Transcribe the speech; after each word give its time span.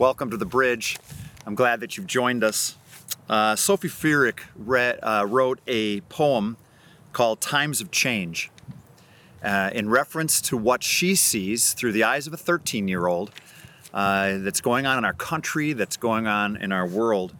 Welcome 0.00 0.30
to 0.30 0.38
the 0.38 0.46
bridge. 0.46 0.96
I'm 1.44 1.54
glad 1.54 1.80
that 1.80 1.98
you've 1.98 2.06
joined 2.06 2.42
us. 2.42 2.74
Uh, 3.28 3.54
Sophie 3.54 3.88
Furyk 3.88 4.40
read, 4.56 4.98
uh, 5.02 5.26
wrote 5.28 5.60
a 5.66 6.00
poem 6.00 6.56
called 7.12 7.42
Times 7.42 7.82
of 7.82 7.90
Change 7.90 8.50
uh, 9.44 9.68
in 9.74 9.90
reference 9.90 10.40
to 10.40 10.56
what 10.56 10.82
she 10.82 11.14
sees 11.14 11.74
through 11.74 11.92
the 11.92 12.02
eyes 12.02 12.26
of 12.26 12.32
a 12.32 12.38
13 12.38 12.88
year 12.88 13.08
old 13.08 13.30
uh, 13.92 14.38
that's 14.38 14.62
going 14.62 14.86
on 14.86 14.96
in 14.96 15.04
our 15.04 15.12
country, 15.12 15.74
that's 15.74 15.98
going 15.98 16.26
on 16.26 16.56
in 16.56 16.72
our 16.72 16.86
world. 16.86 17.34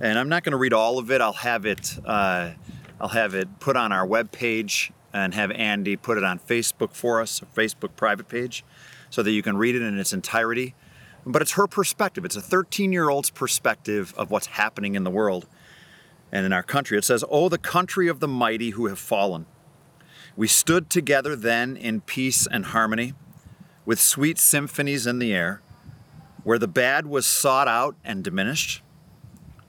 And 0.00 0.18
I'm 0.18 0.30
not 0.30 0.44
going 0.44 0.52
to 0.52 0.58
read 0.58 0.72
all 0.72 0.98
of 0.98 1.10
it. 1.10 1.20
I'll 1.20 1.34
have 1.34 1.66
it. 1.66 1.98
Uh, 2.06 2.52
I'll 2.98 3.08
have 3.08 3.34
it 3.34 3.60
put 3.60 3.76
on 3.76 3.92
our 3.92 4.06
web 4.06 4.32
page 4.32 4.92
and 5.12 5.34
have 5.34 5.50
Andy 5.50 5.96
put 5.96 6.16
it 6.16 6.24
on 6.24 6.38
Facebook 6.38 6.94
for 6.94 7.20
us, 7.20 7.42
a 7.42 7.44
Facebook 7.44 7.96
private 7.96 8.28
page, 8.28 8.64
so 9.10 9.22
that 9.22 9.32
you 9.32 9.42
can 9.42 9.58
read 9.58 9.74
it 9.74 9.82
in 9.82 9.98
its 9.98 10.14
entirety. 10.14 10.74
But 11.26 11.42
it's 11.42 11.52
her 11.52 11.66
perspective. 11.66 12.24
It's 12.24 12.36
a 12.36 12.40
13 12.40 12.92
year 12.92 13.08
old's 13.08 13.30
perspective 13.30 14.14
of 14.16 14.30
what's 14.30 14.46
happening 14.46 14.94
in 14.94 15.04
the 15.04 15.10
world 15.10 15.46
and 16.32 16.46
in 16.46 16.52
our 16.52 16.62
country. 16.62 16.96
It 16.98 17.04
says, 17.04 17.24
Oh, 17.28 17.48
the 17.48 17.58
country 17.58 18.08
of 18.08 18.20
the 18.20 18.28
mighty 18.28 18.70
who 18.70 18.86
have 18.86 18.98
fallen. 18.98 19.46
We 20.36 20.46
stood 20.46 20.88
together 20.88 21.36
then 21.36 21.76
in 21.76 22.00
peace 22.00 22.46
and 22.46 22.66
harmony, 22.66 23.14
with 23.84 24.00
sweet 24.00 24.38
symphonies 24.38 25.06
in 25.06 25.18
the 25.18 25.34
air, 25.34 25.60
where 26.44 26.58
the 26.58 26.68
bad 26.68 27.06
was 27.06 27.26
sought 27.26 27.68
out 27.68 27.96
and 28.04 28.24
diminished, 28.24 28.82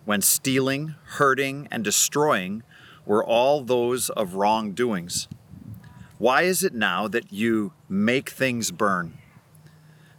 when 0.05 0.21
stealing, 0.21 0.95
hurting, 1.03 1.67
and 1.71 1.83
destroying 1.83 2.63
were 3.05 3.23
all 3.23 3.61
those 3.61 4.09
of 4.11 4.35
wrongdoings. 4.35 5.27
Why 6.17 6.43
is 6.43 6.63
it 6.63 6.73
now 6.73 7.07
that 7.07 7.33
you 7.33 7.73
make 7.89 8.29
things 8.29 8.71
burn? 8.71 9.17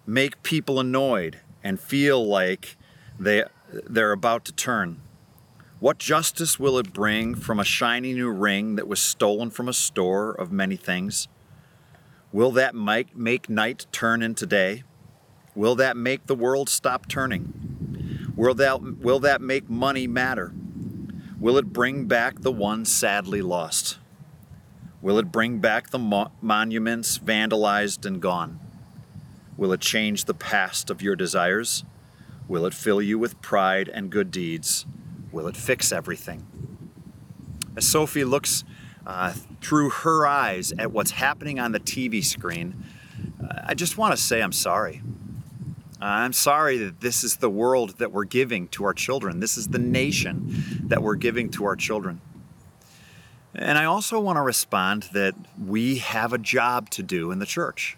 Make 0.07 0.43
people 0.43 0.81
annoyed 0.81 1.41
and 1.63 1.79
feel 1.79 2.27
like 2.27 2.77
they, 3.19 3.45
they're 3.73 4.13
about 4.13 4.45
to 4.47 4.53
turn? 4.53 5.01
What 5.79 5.99
justice 5.99 6.59
will 6.59 6.79
it 6.79 6.93
bring 6.93 7.35
from 7.35 7.61
a 7.61 7.65
shiny 7.65 8.13
new 8.13 8.31
ring 8.31 8.77
that 8.77 8.89
was 8.89 9.01
stolen 9.01 9.51
from 9.51 9.69
a 9.69 9.73
store 9.73 10.33
of 10.33 10.51
many 10.51 10.77
things? 10.77 11.29
Will 12.33 12.51
that 12.53 12.75
make, 12.75 13.17
make 13.17 13.49
night 13.49 13.87
turn 13.93 14.23
into 14.23 14.47
day? 14.47 14.85
Will 15.55 15.75
that 15.77 15.97
make 15.97 16.27
the 16.27 16.35
world 16.35 16.69
stop 16.69 17.07
turning? 17.09 18.33
Will 18.35 18.55
that, 18.55 18.99
will 18.99 19.21
that 19.21 19.41
make 19.41 19.69
money 19.69 20.07
matter? 20.07 20.53
Will 21.39 21.59
it 21.59 21.73
bring 21.73 22.07
back 22.07 22.41
the 22.41 22.53
one 22.53 22.85
sadly 22.85 23.43
lost? 23.43 23.99
Will 25.01 25.19
it 25.19 25.31
bring 25.31 25.59
back 25.59 25.91
the 25.91 25.99
mo- 25.99 26.33
monuments 26.41 27.19
vandalized 27.19 28.07
and 28.07 28.23
gone? 28.23 28.62
Will 29.57 29.73
it 29.73 29.81
change 29.81 30.25
the 30.25 30.35
past 30.35 30.91
of 30.91 31.03
your 31.03 31.17
desires? 31.17 31.85
Will 32.49 32.67
it 32.67 32.75
fill 32.75 33.01
you 33.01 33.19
with 33.19 33.41
pride 33.41 33.89
and 33.89 34.11
good 34.11 34.31
deeds? 34.31 34.87
Will 35.31 35.47
it 35.47 35.57
fix 35.57 35.93
everything? 35.93 36.47
As 37.77 37.87
Sophie 37.87 38.25
looks 38.25 38.65
uh, 39.07 39.35
through 39.61 39.91
her 39.91 40.27
eyes 40.27 40.73
at 40.79 40.93
what's 40.93 41.13
happening 41.13 41.59
on 41.59 41.73
the 41.73 41.81
TV 41.81 42.25
screen, 42.25 42.85
uh, 43.43 43.63
I 43.67 43.75
just 43.75 43.97
want 43.97 44.15
to 44.15 44.21
say 44.21 44.43
I'm 44.43 44.53
sorry. 44.53 45.03
I'm 46.01 46.33
sorry 46.33 46.79
that 46.79 47.01
this 47.01 47.23
is 47.23 47.37
the 47.37 47.49
world 47.49 47.99
that 47.99 48.11
we're 48.11 48.25
giving 48.25 48.67
to 48.69 48.85
our 48.85 48.93
children. 48.93 49.39
This 49.39 49.57
is 49.57 49.69
the 49.69 49.79
nation 49.79 50.83
that 50.89 51.01
we're 51.01 51.15
giving 51.15 51.49
to 51.51 51.65
our 51.65 51.77
children. 51.77 52.21
And 53.55 53.79
I 53.79 53.85
also 53.85 54.19
want 54.19 54.37
to 54.37 54.43
respond 54.43 55.11
that 55.13 55.35
we 55.63 55.99
have 55.99 56.33
a 56.33 56.39
job 56.39 56.91
to 56.91 57.03
do 57.03 57.31
in 57.31 57.39
the 57.39 57.47
church. 57.47 57.97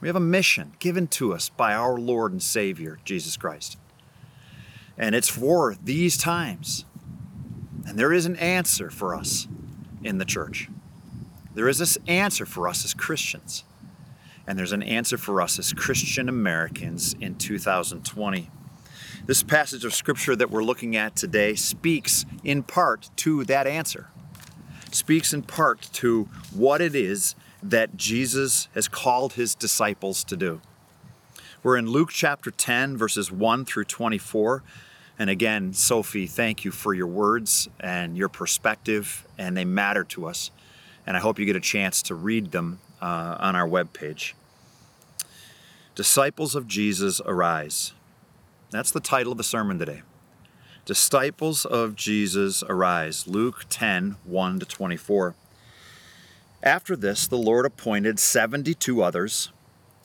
We 0.00 0.08
have 0.08 0.16
a 0.16 0.20
mission 0.20 0.72
given 0.78 1.06
to 1.08 1.32
us 1.32 1.48
by 1.48 1.74
our 1.74 1.98
Lord 1.98 2.32
and 2.32 2.42
Savior, 2.42 2.98
Jesus 3.04 3.36
Christ. 3.36 3.78
And 4.98 5.14
it's 5.14 5.28
for 5.28 5.76
these 5.82 6.16
times. 6.16 6.84
And 7.86 7.98
there 7.98 8.12
is 8.12 8.26
an 8.26 8.36
answer 8.36 8.90
for 8.90 9.14
us 9.14 9.48
in 10.02 10.18
the 10.18 10.24
church. 10.24 10.68
There 11.54 11.68
is 11.68 11.78
this 11.78 11.96
answer 12.06 12.44
for 12.44 12.68
us 12.68 12.84
as 12.84 12.94
Christians. 12.94 13.64
And 14.46 14.58
there's 14.58 14.72
an 14.72 14.82
answer 14.82 15.16
for 15.16 15.40
us 15.40 15.58
as 15.58 15.72
Christian 15.72 16.28
Americans 16.28 17.14
in 17.20 17.36
2020. 17.36 18.50
This 19.24 19.42
passage 19.42 19.84
of 19.84 19.94
scripture 19.94 20.36
that 20.36 20.50
we're 20.50 20.62
looking 20.62 20.94
at 20.94 21.16
today 21.16 21.54
speaks 21.54 22.24
in 22.44 22.62
part 22.62 23.10
to 23.16 23.44
that 23.44 23.66
answer, 23.66 24.08
speaks 24.92 25.32
in 25.32 25.42
part 25.42 25.88
to 25.94 26.28
what 26.54 26.80
it 26.80 26.94
is 26.94 27.34
that 27.70 27.96
Jesus 27.96 28.68
has 28.74 28.88
called 28.88 29.34
his 29.34 29.54
disciples 29.54 30.22
to 30.24 30.36
do. 30.36 30.60
We're 31.62 31.76
in 31.76 31.88
Luke 31.88 32.10
chapter 32.12 32.50
10, 32.50 32.96
verses 32.96 33.32
1 33.32 33.64
through 33.64 33.84
24. 33.84 34.62
And 35.18 35.30
again, 35.30 35.72
Sophie, 35.72 36.26
thank 36.26 36.64
you 36.64 36.70
for 36.70 36.94
your 36.94 37.06
words 37.06 37.68
and 37.80 38.16
your 38.16 38.28
perspective, 38.28 39.26
and 39.36 39.56
they 39.56 39.64
matter 39.64 40.04
to 40.04 40.26
us. 40.26 40.50
And 41.06 41.16
I 41.16 41.20
hope 41.20 41.38
you 41.38 41.46
get 41.46 41.56
a 41.56 41.60
chance 41.60 42.02
to 42.02 42.14
read 42.14 42.52
them 42.52 42.78
uh, 43.00 43.36
on 43.40 43.56
our 43.56 43.68
webpage. 43.68 44.34
Disciples 45.94 46.54
of 46.54 46.68
Jesus 46.68 47.20
Arise. 47.24 47.94
That's 48.70 48.90
the 48.90 49.00
title 49.00 49.32
of 49.32 49.38
the 49.38 49.44
sermon 49.44 49.78
today. 49.78 50.02
Disciples 50.84 51.64
of 51.64 51.96
Jesus 51.96 52.62
Arise. 52.68 53.26
Luke 53.26 53.64
10 53.70 54.16
1 54.24 54.60
to 54.60 54.66
24. 54.66 55.34
After 56.66 56.96
this, 56.96 57.28
the 57.28 57.38
Lord 57.38 57.64
appointed 57.64 58.18
72 58.18 59.00
others 59.00 59.52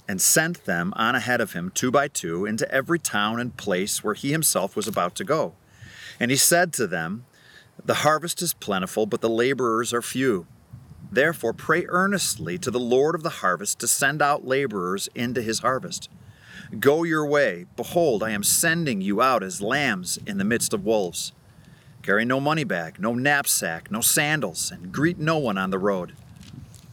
and 0.08 0.22
sent 0.22 0.66
them 0.66 0.94
on 0.96 1.16
ahead 1.16 1.42
of 1.42 1.54
him, 1.54 1.72
two 1.74 1.90
by 1.90 2.08
two, 2.08 2.46
into 2.46 2.72
every 2.72 3.00
town 3.00 3.40
and 3.40 3.58
place 3.58 4.04
where 4.04 4.14
he 4.14 4.32
himself 4.32 4.76
was 4.76 4.88
about 4.88 5.16
to 5.16 5.24
go. 5.24 5.56
And 6.20 6.30
he 6.30 6.38
said 6.38 6.72
to 6.74 6.86
them, 6.86 7.26
The 7.84 8.06
harvest 8.06 8.44
is 8.44 8.54
plentiful, 8.54 9.08
but 9.08 9.22
the 9.22 9.30
laborers 9.30 9.92
are 9.92 10.04
few. 10.04 10.46
Therefore, 11.12 11.52
pray 11.52 11.88
earnestly 11.90 12.60
to 12.60 12.70
the 12.70 12.80
Lord 12.80 13.16
of 13.16 13.24
the 13.24 13.42
harvest 13.42 13.80
to 13.80 13.88
send 13.88 14.22
out 14.22 14.46
laborers 14.46 15.10
into 15.16 15.42
his 15.42 15.62
harvest. 15.62 16.12
Go 16.80 17.02
your 17.02 17.26
way. 17.26 17.66
Behold, 17.76 18.22
I 18.22 18.30
am 18.30 18.44
sending 18.44 19.02
you 19.02 19.20
out 19.20 19.42
as 19.42 19.64
lambs 19.64 20.20
in 20.28 20.38
the 20.38 20.46
midst 20.46 20.76
of 20.76 20.86
wolves. 20.86 21.32
Carry 22.04 22.24
no 22.24 22.40
money 22.40 22.64
bag, 22.64 23.00
no 23.00 23.16
knapsack, 23.16 23.90
no 23.90 24.02
sandals, 24.02 24.70
and 24.70 24.92
greet 24.92 25.18
no 25.18 25.40
one 25.40 25.58
on 25.58 25.72
the 25.72 25.80
road. 25.80 26.14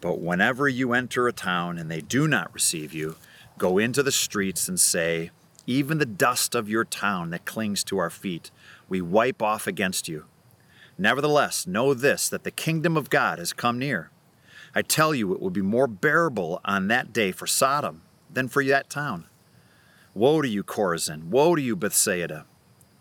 But 0.00 0.20
whenever 0.20 0.68
you 0.68 0.92
enter 0.92 1.28
a 1.28 1.32
town 1.32 1.78
and 1.78 1.90
they 1.90 2.00
do 2.00 2.26
not 2.26 2.52
receive 2.54 2.92
you, 2.92 3.16
go 3.58 3.78
into 3.78 4.02
the 4.02 4.12
streets 4.12 4.68
and 4.68 4.80
say, 4.80 5.30
Even 5.66 5.98
the 5.98 6.06
dust 6.06 6.54
of 6.54 6.68
your 6.68 6.84
town 6.84 7.30
that 7.30 7.44
clings 7.44 7.84
to 7.84 7.98
our 7.98 8.10
feet, 8.10 8.50
we 8.88 9.00
wipe 9.00 9.42
off 9.42 9.66
against 9.66 10.08
you. 10.08 10.24
Nevertheless, 10.96 11.66
know 11.66 11.94
this 11.94 12.28
that 12.28 12.44
the 12.44 12.50
kingdom 12.50 12.96
of 12.96 13.10
God 13.10 13.38
has 13.38 13.52
come 13.52 13.78
near. 13.78 14.10
I 14.74 14.82
tell 14.82 15.14
you, 15.14 15.32
it 15.34 15.40
will 15.40 15.50
be 15.50 15.62
more 15.62 15.86
bearable 15.86 16.60
on 16.64 16.88
that 16.88 17.12
day 17.12 17.32
for 17.32 17.46
Sodom 17.46 18.02
than 18.32 18.48
for 18.48 18.64
that 18.64 18.88
town. 18.88 19.26
Woe 20.14 20.42
to 20.42 20.48
you, 20.48 20.62
Chorazin! 20.62 21.24
Woe 21.24 21.54
to 21.54 21.62
you, 21.62 21.76
Bethsaida! 21.76 22.46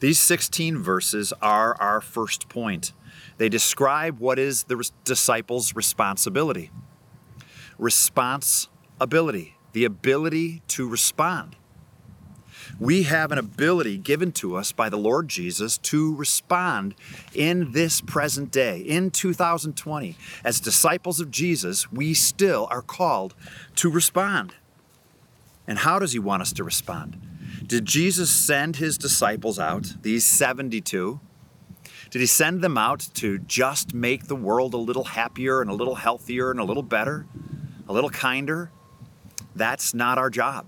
These 0.00 0.18
16 0.18 0.78
verses 0.78 1.32
are 1.40 1.74
our 1.80 2.00
first 2.00 2.48
point. 2.48 2.92
They 3.38 3.48
describe 3.48 4.18
what 4.18 4.38
is 4.38 4.64
the 4.64 4.90
disciples' 5.04 5.74
responsibility. 5.74 6.70
Responsibility, 7.78 9.56
the 9.72 9.84
ability 9.84 10.62
to 10.68 10.88
respond. 10.88 11.56
We 12.78 13.04
have 13.04 13.32
an 13.32 13.38
ability 13.38 13.96
given 13.98 14.32
to 14.32 14.56
us 14.56 14.72
by 14.72 14.88
the 14.88 14.98
Lord 14.98 15.28
Jesus 15.28 15.78
to 15.78 16.14
respond 16.14 16.94
in 17.32 17.72
this 17.72 18.00
present 18.00 18.50
day, 18.50 18.80
in 18.80 19.10
2020. 19.10 20.16
As 20.44 20.60
disciples 20.60 21.20
of 21.20 21.30
Jesus, 21.30 21.90
we 21.90 22.12
still 22.12 22.66
are 22.70 22.82
called 22.82 23.34
to 23.76 23.90
respond. 23.90 24.54
And 25.66 25.78
how 25.78 25.98
does 25.98 26.12
He 26.12 26.18
want 26.18 26.42
us 26.42 26.52
to 26.54 26.64
respond? 26.64 27.18
Did 27.66 27.84
Jesus 27.84 28.30
send 28.30 28.76
His 28.76 28.96
disciples 28.96 29.58
out, 29.58 29.94
these 30.02 30.24
72? 30.24 31.20
Did 32.10 32.20
He 32.20 32.26
send 32.26 32.62
them 32.62 32.78
out 32.78 33.08
to 33.14 33.38
just 33.38 33.92
make 33.92 34.26
the 34.26 34.36
world 34.36 34.72
a 34.72 34.78
little 34.78 35.04
happier 35.04 35.60
and 35.60 35.68
a 35.68 35.74
little 35.74 35.96
healthier 35.96 36.52
and 36.52 36.60
a 36.60 36.64
little 36.64 36.84
better, 36.84 37.26
a 37.88 37.92
little 37.92 38.10
kinder? 38.10 38.70
That's 39.54 39.94
not 39.94 40.16
our 40.16 40.30
job. 40.30 40.66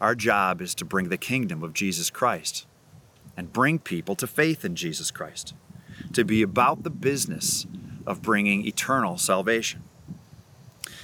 Our 0.00 0.14
job 0.14 0.60
is 0.60 0.74
to 0.76 0.84
bring 0.84 1.08
the 1.08 1.16
kingdom 1.16 1.62
of 1.62 1.72
Jesus 1.72 2.10
Christ 2.10 2.66
and 3.36 3.52
bring 3.52 3.78
people 3.78 4.14
to 4.16 4.26
faith 4.26 4.64
in 4.64 4.76
Jesus 4.76 5.10
Christ, 5.10 5.54
to 6.12 6.24
be 6.24 6.42
about 6.42 6.82
the 6.82 6.90
business 6.90 7.66
of 8.06 8.20
bringing 8.20 8.66
eternal 8.66 9.16
salvation. 9.16 9.84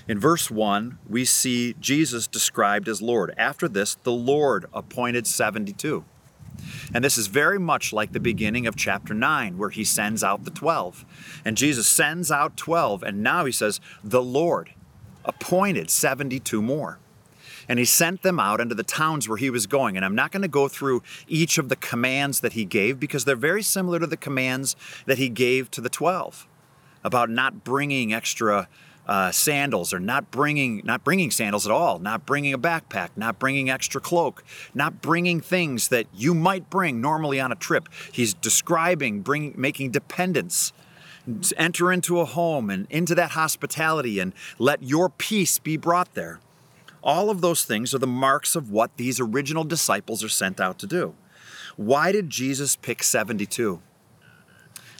In 0.09 0.19
verse 0.19 0.51
1, 0.51 0.99
we 1.07 1.27
see 1.27 1.75
Jesus 1.79 2.27
described 2.27 2.89
as 2.89 3.03
Lord. 3.03 3.35
After 3.37 3.69
this, 3.69 3.97
the 4.03 4.13
Lord 4.13 4.67
appointed 4.73 5.27
72. 5.27 6.05
And 6.93 7.05
this 7.05 7.19
is 7.19 7.27
very 7.27 7.59
much 7.59 7.93
like 7.93 8.13
the 8.13 8.19
beginning 8.19 8.67
of 8.67 8.75
chapter 8.75 9.13
9, 9.13 9.59
where 9.59 9.71
he 9.71 9.85
sends 9.85 10.25
out 10.25 10.45
the 10.45 10.51
12. 10.51 11.05
And 11.45 11.57
Jesus 11.57 11.87
sends 11.87 12.33
out 12.33 12.57
12, 12.57 13.03
and 13.03 13.23
now 13.23 13.45
he 13.45 13.53
says, 13.53 13.81
The 14.03 14.23
Lord 14.23 14.73
appointed 15.25 15.91
72 15.91 16.63
more 16.63 16.99
and 17.69 17.79
he 17.79 17.85
sent 17.85 18.23
them 18.23 18.41
out 18.41 18.61
into 18.61 18.75
the 18.75 18.83
towns 18.83 19.29
where 19.29 19.37
he 19.37 19.51
was 19.51 19.67
going. 19.67 19.95
And 19.95 20.05
I'm 20.05 20.15
not 20.15 20.33
going 20.33 20.43
to 20.43 20.49
go 20.49 20.69
through 20.69 21.03
each 21.29 21.59
of 21.59 21.69
the 21.69 21.77
commands 21.77 22.41
that 22.41 22.55
he 22.55 22.65
gave 22.65 22.99
because 22.99 23.27
they're 23.27 23.37
very 23.37 23.63
similar 23.63 24.01
to 24.01 24.07
the 24.07 24.17
commands 24.17 24.75
that 25.05 25.19
he 25.19 25.29
gave 25.29 25.71
to 25.73 25.81
the 25.81 25.91
12 25.91 26.47
about 27.05 27.31
not 27.31 27.65
bringing 27.65 28.13
extra 28.13 28.69
uh, 29.09 29.33
sandals 29.33 29.93
or 29.93 30.01
not 30.01 30.31
bringing 30.31 30.83
not 30.85 31.03
bringing 31.03 31.31
sandals 31.31 31.67
at 31.67 31.73
all 31.73 31.99
not 31.99 32.27
bringing 32.27 32.53
a 32.53 32.59
backpack 32.59 33.09
not 33.17 33.39
bringing 33.39 33.71
extra 33.71 34.01
cloak 34.01 34.45
not 34.75 35.01
bringing 35.01 35.41
things 35.41 35.89
that 35.89 36.07
you 36.15 36.35
might 36.35 36.69
bring 36.69 37.01
normally 37.01 37.41
on 37.41 37.51
a 37.51 37.57
trip 37.57 37.89
he's 38.13 38.35
describing 38.35 39.21
bringing 39.21 39.55
making 39.57 39.91
dependence 39.91 40.73
enter 41.57 41.93
into 41.93 42.21
a 42.21 42.25
home 42.25 42.71
and 42.71 42.87
into 42.91 43.15
that 43.15 43.31
hospitality 43.31 44.19
and 44.19 44.33
let 44.59 44.83
your 44.83 45.09
peace 45.09 45.59
be 45.59 45.77
brought 45.77 46.15
there 46.15 46.41
all 47.03 47.31
of 47.31 47.41
those 47.41 47.65
things 47.65 47.95
are 47.95 47.99
the 47.99 48.07
marks 48.07 48.57
of 48.57 48.71
what 48.71 48.97
these 48.97 49.21
original 49.21 49.65
disciples 49.65 50.25
are 50.25 50.29
sent 50.29 50.61
out 50.61 50.79
to 50.81 50.87
do. 50.87 51.15
Why 51.77 52.13
did 52.13 52.29
Jesus 52.29 52.77
pick 52.77 53.03
72? 53.03 53.81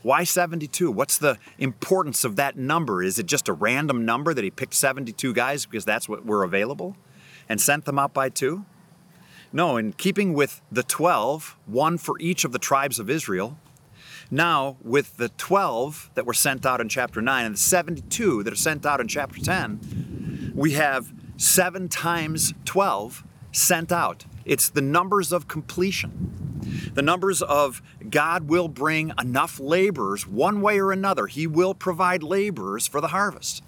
Why 0.09 0.25
72? 0.25 0.91
What's 0.91 1.19
the 1.19 1.37
importance 1.59 2.25
of 2.25 2.37
that 2.37 2.57
number? 2.57 3.03
Is 3.03 3.19
it 3.19 3.27
just 3.27 3.47
a 3.47 3.53
random 3.53 4.07
number 4.07 4.33
that 4.33 4.43
he 4.43 4.51
picked 4.51 4.73
72 4.73 5.35
guys 5.35 5.67
because 5.67 5.85
that's 5.85 6.09
what 6.09 6.25
were 6.25 6.45
available 6.45 6.97
and 7.47 7.61
sent 7.61 7.85
them 7.85 7.99
out 7.99 8.15
by 8.15 8.31
two? 8.31 8.65
No, 9.53 9.77
in 9.77 9.93
keeping 9.93 10.33
with 10.33 10.63
the 10.73 10.83
12, 10.83 11.59
one 11.67 11.99
for 11.99 12.19
each 12.21 12.47
of 12.47 12.53
the 12.53 12.59
tribes 12.59 12.99
of 12.99 13.11
Israel, 13.11 13.59
now 14.31 14.79
with 14.81 15.19
the 15.19 15.29
12 15.29 16.13
that 16.15 16.25
were 16.25 16.33
sent 16.33 16.65
out 16.65 16.81
in 16.81 16.89
chapter 16.89 17.21
9 17.21 17.45
and 17.45 17.55
the 17.55 17.61
72 17.61 18.43
that 18.45 18.53
are 18.55 18.57
sent 18.57 18.87
out 18.87 19.03
in 19.03 19.09
chapter 19.09 19.39
10, 19.39 20.53
we 20.55 20.73
have 20.73 21.13
seven 21.37 21.87
times 21.87 22.55
12 22.65 23.25
sent 23.53 23.93
out. 23.93 24.25
It's 24.49 24.71
the 24.71 24.81
numbers 24.81 25.31
of 25.31 25.47
completion. 25.47 26.91
The 26.95 27.03
numbers 27.03 27.43
of 27.43 27.83
God 28.09 28.49
will 28.49 28.67
bring 28.67 29.13
enough 29.21 29.61
laborers 29.61 30.27
one 30.27 30.63
way 30.63 30.81
or 30.81 30.91
another. 30.91 31.27
He 31.27 31.47
will 31.47 31.75
provide 31.75 32.23
laborers 32.23 32.89
for 32.89 33.01
the 33.01 33.09
harvest. 33.09 33.63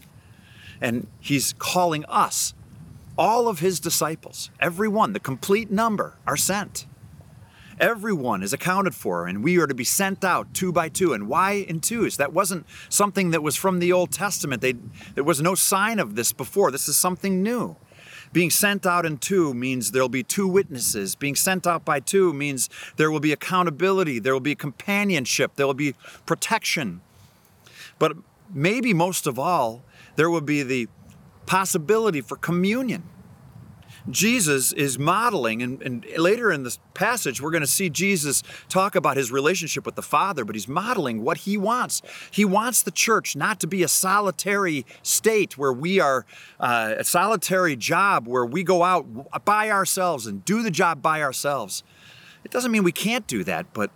And 0.80 1.06
He's 1.20 1.52
calling 1.58 2.04
us, 2.06 2.54
all 3.18 3.46
of 3.46 3.58
His 3.58 3.78
disciples, 3.78 4.50
every 4.58 4.88
one, 4.88 5.12
the 5.12 5.20
complete 5.20 5.70
number, 5.70 6.16
are 6.26 6.38
sent. 6.38 6.86
Everyone 7.78 8.42
is 8.42 8.52
accounted 8.52 8.94
for, 8.94 9.26
and 9.26 9.44
we 9.44 9.58
are 9.58 9.66
to 9.66 9.74
be 9.74 9.84
sent 9.84 10.24
out 10.24 10.52
two 10.54 10.72
by 10.72 10.88
two. 10.88 11.12
And 11.12 11.28
why 11.28 11.52
in 11.52 11.80
twos? 11.80 12.16
That 12.16 12.32
wasn't 12.32 12.66
something 12.88 13.30
that 13.30 13.42
was 13.42 13.56
from 13.56 13.78
the 13.78 13.92
Old 13.92 14.12
Testament. 14.12 14.60
They, 14.62 14.74
there 15.14 15.24
was 15.24 15.40
no 15.40 15.54
sign 15.54 15.98
of 15.98 16.14
this 16.14 16.32
before. 16.32 16.70
This 16.70 16.88
is 16.88 16.96
something 16.96 17.42
new. 17.42 17.76
Being 18.32 18.50
sent 18.50 18.86
out 18.86 19.04
in 19.04 19.18
two 19.18 19.52
means 19.54 19.90
there'll 19.90 20.08
be 20.08 20.22
two 20.22 20.46
witnesses. 20.46 21.16
Being 21.16 21.34
sent 21.34 21.66
out 21.66 21.84
by 21.84 21.98
two 22.00 22.32
means 22.32 22.68
there 22.96 23.10
will 23.10 23.20
be 23.20 23.32
accountability, 23.32 24.20
there 24.20 24.32
will 24.32 24.40
be 24.40 24.54
companionship, 24.54 25.56
there 25.56 25.66
will 25.66 25.74
be 25.74 25.94
protection. 26.26 27.00
But 27.98 28.16
maybe 28.52 28.94
most 28.94 29.26
of 29.26 29.38
all, 29.38 29.82
there 30.16 30.30
will 30.30 30.40
be 30.40 30.62
the 30.62 30.88
possibility 31.46 32.20
for 32.20 32.36
communion. 32.36 33.02
Jesus 34.08 34.72
is 34.72 34.98
modeling, 34.98 35.62
and, 35.62 35.82
and 35.82 36.06
later 36.16 36.50
in 36.50 36.62
this 36.62 36.78
passage, 36.94 37.40
we're 37.40 37.50
going 37.50 37.60
to 37.60 37.66
see 37.66 37.90
Jesus 37.90 38.42
talk 38.68 38.94
about 38.94 39.16
his 39.16 39.30
relationship 39.30 39.84
with 39.84 39.94
the 39.94 40.02
Father, 40.02 40.44
but 40.44 40.54
he's 40.54 40.68
modeling 40.68 41.22
what 41.22 41.38
he 41.38 41.56
wants. 41.56 42.00
He 42.30 42.44
wants 42.44 42.82
the 42.82 42.90
church 42.90 43.36
not 43.36 43.60
to 43.60 43.66
be 43.66 43.82
a 43.82 43.88
solitary 43.88 44.86
state 45.02 45.58
where 45.58 45.72
we 45.72 46.00
are 46.00 46.24
uh, 46.58 46.94
a 46.98 47.04
solitary 47.04 47.76
job 47.76 48.26
where 48.26 48.46
we 48.46 48.62
go 48.62 48.82
out 48.82 49.44
by 49.44 49.70
ourselves 49.70 50.26
and 50.26 50.44
do 50.44 50.62
the 50.62 50.70
job 50.70 51.02
by 51.02 51.22
ourselves. 51.22 51.82
It 52.44 52.50
doesn't 52.50 52.70
mean 52.70 52.84
we 52.84 52.92
can't 52.92 53.26
do 53.26 53.44
that, 53.44 53.72
but 53.74 53.90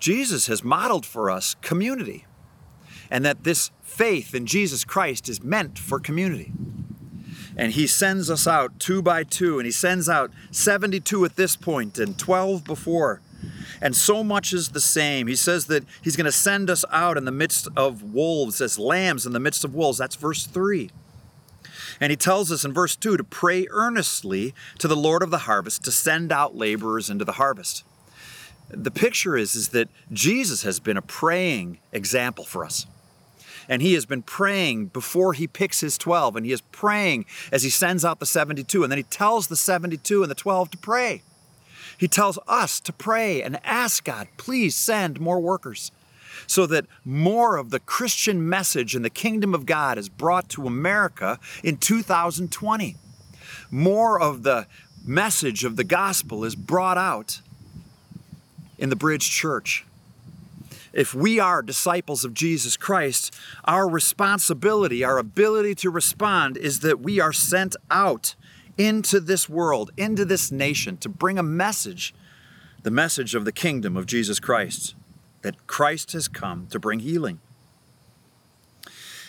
Jesus 0.00 0.48
has 0.48 0.64
modeled 0.64 1.06
for 1.06 1.30
us 1.30 1.54
community, 1.62 2.26
and 3.10 3.24
that 3.24 3.44
this 3.44 3.70
faith 3.82 4.34
in 4.34 4.46
Jesus 4.46 4.84
Christ 4.84 5.28
is 5.28 5.42
meant 5.42 5.78
for 5.78 6.00
community 6.00 6.52
and 7.56 7.72
he 7.72 7.86
sends 7.86 8.30
us 8.30 8.46
out 8.46 8.78
two 8.80 9.02
by 9.02 9.24
two, 9.24 9.58
and 9.58 9.66
he 9.66 9.72
sends 9.72 10.08
out 10.08 10.30
72 10.50 11.24
at 11.24 11.36
this 11.36 11.56
point 11.56 11.98
and 11.98 12.18
12 12.18 12.64
before. 12.64 13.20
And 13.80 13.94
so 13.94 14.24
much 14.24 14.52
is 14.52 14.70
the 14.70 14.80
same. 14.80 15.26
He 15.26 15.36
says 15.36 15.66
that 15.66 15.84
he's 16.02 16.16
going 16.16 16.24
to 16.24 16.32
send 16.32 16.70
us 16.70 16.84
out 16.90 17.16
in 17.16 17.24
the 17.24 17.32
midst 17.32 17.68
of 17.76 18.02
wolves, 18.02 18.60
as 18.60 18.78
lambs 18.78 19.26
in 19.26 19.32
the 19.32 19.40
midst 19.40 19.64
of 19.64 19.74
wolves. 19.74 19.98
That's 19.98 20.16
verse 20.16 20.46
3. 20.46 20.90
And 22.00 22.10
he 22.10 22.16
tells 22.16 22.50
us 22.50 22.64
in 22.64 22.72
verse 22.72 22.96
2 22.96 23.16
to 23.16 23.24
pray 23.24 23.66
earnestly 23.70 24.54
to 24.78 24.88
the 24.88 24.96
Lord 24.96 25.22
of 25.22 25.30
the 25.30 25.38
harvest 25.38 25.84
to 25.84 25.92
send 25.92 26.32
out 26.32 26.56
laborers 26.56 27.10
into 27.10 27.24
the 27.24 27.32
harvest. 27.32 27.84
The 28.68 28.90
picture 28.90 29.36
is, 29.36 29.54
is 29.54 29.68
that 29.68 29.88
Jesus 30.12 30.62
has 30.62 30.80
been 30.80 30.96
a 30.96 31.02
praying 31.02 31.78
example 31.92 32.44
for 32.44 32.64
us. 32.64 32.86
And 33.68 33.82
he 33.82 33.94
has 33.94 34.06
been 34.06 34.22
praying 34.22 34.86
before 34.86 35.32
he 35.32 35.46
picks 35.46 35.80
his 35.80 35.98
12, 35.98 36.36
and 36.36 36.46
he 36.46 36.52
is 36.52 36.60
praying 36.60 37.26
as 37.52 37.62
he 37.62 37.70
sends 37.70 38.04
out 38.04 38.20
the 38.20 38.26
72. 38.26 38.82
And 38.82 38.90
then 38.90 38.98
he 38.98 39.04
tells 39.04 39.46
the 39.46 39.56
72 39.56 40.22
and 40.22 40.30
the 40.30 40.34
12 40.34 40.72
to 40.72 40.78
pray. 40.78 41.22
He 41.98 42.08
tells 42.08 42.38
us 42.48 42.80
to 42.80 42.92
pray 42.92 43.42
and 43.42 43.60
ask 43.64 44.04
God, 44.04 44.28
please 44.36 44.74
send 44.74 45.20
more 45.20 45.40
workers 45.40 45.92
so 46.46 46.66
that 46.66 46.86
more 47.04 47.56
of 47.56 47.70
the 47.70 47.80
Christian 47.80 48.46
message 48.48 48.94
and 48.94 49.04
the 49.04 49.10
kingdom 49.10 49.54
of 49.54 49.66
God 49.66 49.98
is 49.98 50.08
brought 50.08 50.48
to 50.50 50.66
America 50.66 51.38
in 51.62 51.76
2020. 51.76 52.96
More 53.70 54.20
of 54.20 54.42
the 54.42 54.66
message 55.04 55.64
of 55.64 55.76
the 55.76 55.84
gospel 55.84 56.44
is 56.44 56.56
brought 56.56 56.98
out 56.98 57.40
in 58.78 58.90
the 58.90 58.96
Bridge 58.96 59.30
Church 59.30 59.84
if 60.94 61.12
we 61.14 61.40
are 61.40 61.60
disciples 61.60 62.24
of 62.24 62.32
Jesus 62.32 62.76
Christ, 62.76 63.34
our 63.64 63.88
responsibility, 63.88 65.02
our 65.02 65.18
ability 65.18 65.74
to 65.76 65.90
respond 65.90 66.56
is 66.56 66.80
that 66.80 67.00
we 67.00 67.20
are 67.20 67.32
sent 67.32 67.74
out 67.90 68.36
into 68.78 69.20
this 69.20 69.48
world, 69.48 69.90
into 69.96 70.24
this 70.24 70.52
nation, 70.52 70.96
to 70.98 71.08
bring 71.08 71.38
a 71.38 71.42
message, 71.42 72.14
the 72.82 72.90
message 72.90 73.34
of 73.34 73.44
the 73.44 73.52
kingdom 73.52 73.96
of 73.96 74.06
Jesus 74.06 74.38
Christ, 74.38 74.94
that 75.42 75.66
Christ 75.66 76.12
has 76.12 76.28
come 76.28 76.68
to 76.68 76.78
bring 76.78 77.00
healing. 77.00 77.40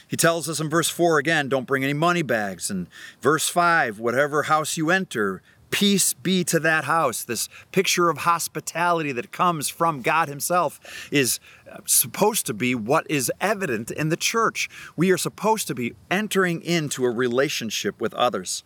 He 0.08 0.16
tells 0.16 0.48
us 0.48 0.60
in 0.60 0.70
verse 0.70 0.88
4 0.88 1.18
again, 1.18 1.50
don't 1.50 1.66
bring 1.66 1.84
any 1.84 1.94
money 1.94 2.22
bags. 2.22 2.70
And 2.70 2.88
verse 3.22 3.50
5, 3.50 4.00
whatever 4.00 4.44
house 4.44 4.78
you 4.78 4.92
enter, 4.92 5.42
Peace 5.72 6.14
be 6.14 6.44
to 6.46 6.60
that 6.60 6.86
house. 6.86 7.24
This 7.24 7.50
picture 7.72 8.10
of 8.10 8.20
hospitality 8.20 9.12
that 9.12 9.32
comes 9.32 9.68
from 9.68 10.02
God 10.02 10.28
Himself 10.30 10.80
is 11.12 11.40
uh, 11.70 11.78
supposed 11.86 12.46
to 12.46 12.54
be 12.54 12.76
what 12.76 13.06
is 13.10 13.32
evident 13.42 13.92
in 13.92 14.10
the 14.10 14.18
church. 14.18 14.70
We 14.96 15.12
are 15.12 15.18
supposed 15.18 15.68
to 15.68 15.76
be 15.76 15.94
entering 16.10 16.62
into 16.62 17.06
a 17.06 17.10
relationship 17.10 18.00
with 18.00 18.14
others. 18.14 18.64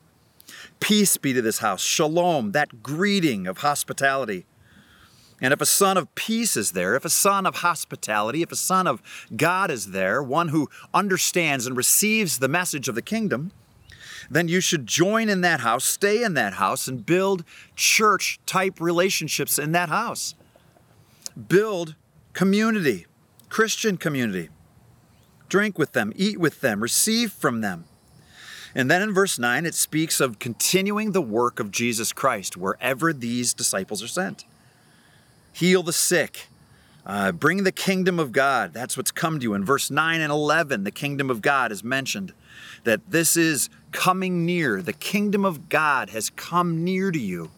Peace 0.80 1.18
be 1.18 1.34
to 1.34 1.42
this 1.42 1.60
house. 1.60 1.82
Shalom, 1.82 2.52
that 2.52 2.84
greeting 2.84 3.48
of 3.48 3.60
hospitality. 3.60 4.46
And 5.42 5.54
if 5.54 5.62
a 5.62 5.66
son 5.66 5.98
of 5.98 6.14
peace 6.16 6.58
is 6.58 6.72
there, 6.72 6.96
if 6.96 7.06
a 7.06 7.10
son 7.10 7.46
of 7.46 7.58
hospitality, 7.58 8.42
if 8.42 8.52
a 8.52 8.58
son 8.58 8.88
of 8.88 9.02
God 9.36 9.72
is 9.72 9.92
there, 9.92 10.22
one 10.22 10.50
who 10.50 10.70
understands 10.94 11.66
and 11.66 11.78
receives 11.78 12.40
the 12.40 12.50
message 12.50 12.88
of 12.90 12.96
the 12.96 13.02
kingdom, 13.02 13.52
then 14.30 14.48
you 14.48 14.62
should 14.62 14.86
join 14.86 15.30
in 15.30 15.42
that 15.42 15.62
house, 15.62 15.86
stay 15.86 16.24
in 16.24 16.34
that 16.36 16.54
house, 16.54 16.88
and 16.88 17.06
build 17.06 17.44
church 17.76 18.40
type 18.46 18.80
relationships 18.80 19.58
in 19.58 19.72
that 19.72 19.90
house. 19.90 20.36
Build 21.48 21.96
community, 22.34 23.08
Christian 23.50 23.98
community. 23.98 24.50
Drink 25.48 25.80
with 25.80 25.94
them, 25.94 26.14
eat 26.16 26.40
with 26.40 26.62
them, 26.62 26.82
receive 26.82 27.32
from 27.32 27.62
them. 27.62 27.86
And 28.76 28.90
then 28.90 29.02
in 29.02 29.14
verse 29.14 29.40
9, 29.40 29.66
it 29.66 29.74
speaks 29.74 30.20
of 30.20 30.38
continuing 30.38 31.12
the 31.12 31.22
work 31.22 31.60
of 31.60 31.72
Jesus 31.72 32.14
Christ 32.14 32.56
wherever 32.56 33.12
these 33.12 33.54
disciples 33.54 34.04
are 34.04 34.08
sent. 34.08 34.46
Heal 35.52 35.82
the 35.82 35.92
sick, 35.92 36.48
uh, 37.04 37.32
bring 37.32 37.64
the 37.64 37.72
kingdom 37.72 38.20
of 38.20 38.32
God. 38.32 38.74
That's 38.74 38.96
what's 38.96 39.12
come 39.12 39.40
to 39.40 39.44
you. 39.44 39.56
In 39.56 39.66
verse 39.66 39.90
9 39.90 40.22
and 40.22 40.32
11, 40.32 40.84
the 40.84 40.92
kingdom 40.92 41.32
of 41.32 41.42
God 41.42 41.72
is 41.72 41.84
mentioned 41.84 42.34
that 42.84 43.10
this 43.10 43.36
is 43.36 43.70
coming 43.92 44.46
near. 44.46 44.82
The 44.82 44.94
kingdom 44.94 45.46
of 45.46 45.70
God 45.70 46.10
has 46.12 46.30
come 46.30 46.84
near 46.84 47.12
to 47.12 47.20
you. 47.20 47.52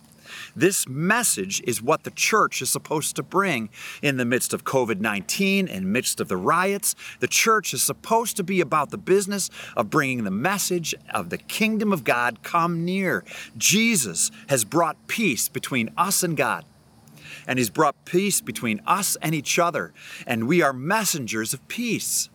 This 0.56 0.88
message 0.88 1.62
is 1.66 1.82
what 1.82 2.04
the 2.04 2.12
church 2.12 2.62
is 2.62 2.70
supposed 2.70 3.16
to 3.16 3.24
bring 3.24 3.70
in 4.02 4.18
the 4.18 4.26
midst 4.26 4.54
of 4.54 4.64
COVID 4.64 5.00
19, 5.00 5.68
in 5.68 5.92
midst 5.92 6.20
of 6.20 6.28
the 6.28 6.38
riots. 6.38 6.96
The 7.20 7.28
church 7.28 7.74
is 7.74 7.82
supposed 7.82 8.38
to 8.38 8.44
be 8.44 8.62
about 8.62 8.90
the 8.90 8.98
business 8.98 9.50
of 9.76 9.90
bringing 9.90 10.24
the 10.24 10.32
message 10.32 10.94
of 11.14 11.30
the 11.30 11.38
kingdom 11.38 11.94
of 11.94 12.04
God 12.04 12.44
come 12.44 12.86
near. 12.86 13.24
Jesus 13.58 14.32
has 14.48 14.64
brought 14.64 15.08
peace 15.08 15.48
between 15.48 15.90
us 15.98 16.24
and 16.24 16.36
God 16.36 16.66
and 17.48 17.58
He's 17.58 17.70
brought 17.70 17.96
peace 18.06 18.42
between 18.42 18.82
us 18.86 19.18
and 19.22 19.34
each 19.34 19.58
other, 19.58 19.94
and 20.28 20.48
we 20.48 20.62
are 20.62 20.74
messengers 20.74 21.54
of 21.54 21.68
peace. 21.68 22.30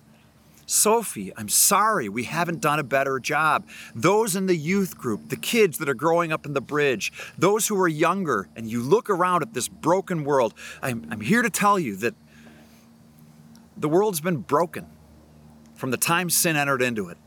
Sophie, 0.66 1.32
I'm 1.36 1.48
sorry 1.48 2.08
we 2.08 2.24
haven't 2.24 2.60
done 2.60 2.80
a 2.80 2.84
better 2.84 3.20
job. 3.20 3.66
Those 3.94 4.34
in 4.34 4.46
the 4.46 4.56
youth 4.56 4.98
group, 4.98 5.28
the 5.28 5.36
kids 5.36 5.78
that 5.78 5.88
are 5.88 5.94
growing 5.94 6.32
up 6.32 6.44
in 6.44 6.54
the 6.54 6.60
bridge, 6.60 7.12
those 7.38 7.68
who 7.68 7.80
are 7.80 7.88
younger, 7.88 8.48
and 8.56 8.68
you 8.68 8.82
look 8.82 9.08
around 9.08 9.42
at 9.42 9.54
this 9.54 9.68
broken 9.68 10.24
world, 10.24 10.54
I'm, 10.82 11.06
I'm 11.10 11.20
here 11.20 11.42
to 11.42 11.50
tell 11.50 11.78
you 11.78 11.94
that 11.96 12.14
the 13.76 13.88
world's 13.88 14.20
been 14.20 14.38
broken 14.38 14.86
from 15.76 15.92
the 15.92 15.96
time 15.96 16.30
sin 16.30 16.56
entered 16.56 16.82
into 16.82 17.08
it. 17.08 17.18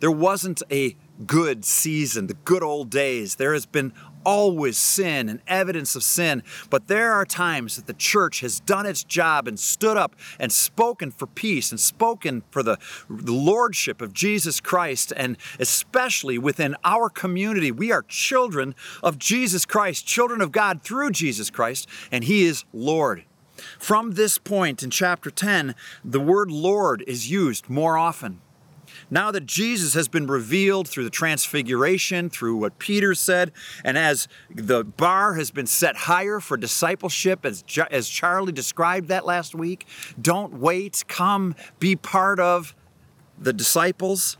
There 0.00 0.10
wasn't 0.10 0.62
a 0.70 0.96
good 1.26 1.64
season, 1.64 2.26
the 2.26 2.34
good 2.34 2.62
old 2.62 2.90
days. 2.90 3.36
There 3.36 3.52
has 3.52 3.66
been 3.66 3.92
always 4.24 4.76
sin 4.76 5.28
and 5.28 5.40
evidence 5.46 5.96
of 5.96 6.02
sin, 6.02 6.42
but 6.68 6.88
there 6.88 7.12
are 7.12 7.24
times 7.24 7.76
that 7.76 7.86
the 7.86 7.94
church 7.94 8.40
has 8.40 8.60
done 8.60 8.86
its 8.86 9.04
job 9.04 9.46
and 9.48 9.58
stood 9.58 9.96
up 9.96 10.14
and 10.38 10.52
spoken 10.52 11.10
for 11.10 11.26
peace 11.26 11.70
and 11.70 11.80
spoken 11.80 12.42
for 12.50 12.62
the, 12.62 12.78
the 13.08 13.32
lordship 13.32 14.00
of 14.00 14.12
Jesus 14.12 14.60
Christ, 14.60 15.12
and 15.16 15.36
especially 15.58 16.38
within 16.38 16.76
our 16.84 17.08
community. 17.08 17.70
We 17.70 17.92
are 17.92 18.02
children 18.02 18.74
of 19.02 19.18
Jesus 19.18 19.64
Christ, 19.64 20.06
children 20.06 20.40
of 20.40 20.52
God 20.52 20.82
through 20.82 21.10
Jesus 21.10 21.50
Christ, 21.50 21.88
and 22.10 22.24
He 22.24 22.44
is 22.44 22.64
Lord. 22.72 23.24
From 23.78 24.12
this 24.12 24.38
point 24.38 24.82
in 24.82 24.90
chapter 24.90 25.30
10, 25.30 25.74
the 26.04 26.20
word 26.20 26.50
Lord 26.50 27.04
is 27.06 27.30
used 27.30 27.68
more 27.68 27.96
often. 27.96 28.40
Now 29.10 29.32
that 29.32 29.44
Jesus 29.44 29.94
has 29.94 30.06
been 30.06 30.28
revealed 30.28 30.86
through 30.86 31.04
the 31.04 31.10
transfiguration, 31.10 32.30
through 32.30 32.56
what 32.56 32.78
Peter 32.78 33.14
said, 33.14 33.50
and 33.84 33.98
as 33.98 34.28
the 34.54 34.84
bar 34.84 35.34
has 35.34 35.50
been 35.50 35.66
set 35.66 35.96
higher 35.96 36.38
for 36.38 36.56
discipleship, 36.56 37.44
as, 37.44 37.64
as 37.90 38.08
Charlie 38.08 38.52
described 38.52 39.08
that 39.08 39.26
last 39.26 39.54
week, 39.54 39.86
don't 40.20 40.54
wait, 40.54 41.04
come 41.08 41.56
be 41.80 41.96
part 41.96 42.38
of 42.38 42.74
the 43.36 43.52
disciples. 43.52 44.36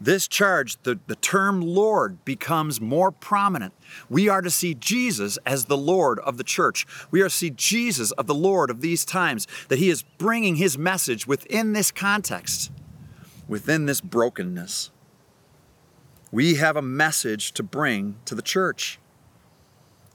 This 0.00 0.26
charge, 0.26 0.76
the, 0.82 0.98
the 1.06 1.14
term 1.14 1.60
Lord, 1.60 2.24
becomes 2.24 2.80
more 2.80 3.12
prominent. 3.12 3.72
We 4.10 4.28
are 4.28 4.42
to 4.42 4.50
see 4.50 4.74
Jesus 4.74 5.38
as 5.46 5.66
the 5.66 5.76
Lord 5.76 6.18
of 6.20 6.36
the 6.36 6.44
church. 6.44 6.84
We 7.12 7.22
are 7.22 7.28
to 7.28 7.34
see 7.34 7.50
Jesus 7.50 8.10
of 8.12 8.26
the 8.26 8.34
Lord 8.34 8.68
of 8.68 8.80
these 8.80 9.04
times, 9.04 9.46
that 9.68 9.78
He 9.78 9.90
is 9.90 10.02
bringing 10.18 10.56
His 10.56 10.76
message 10.76 11.28
within 11.28 11.72
this 11.72 11.92
context 11.92 12.72
within 13.48 13.86
this 13.86 14.00
brokenness, 14.00 14.90
we 16.30 16.56
have 16.56 16.76
a 16.76 16.82
message 16.82 17.52
to 17.52 17.62
bring 17.62 18.16
to 18.24 18.34
the 18.34 18.42
church. 18.42 18.98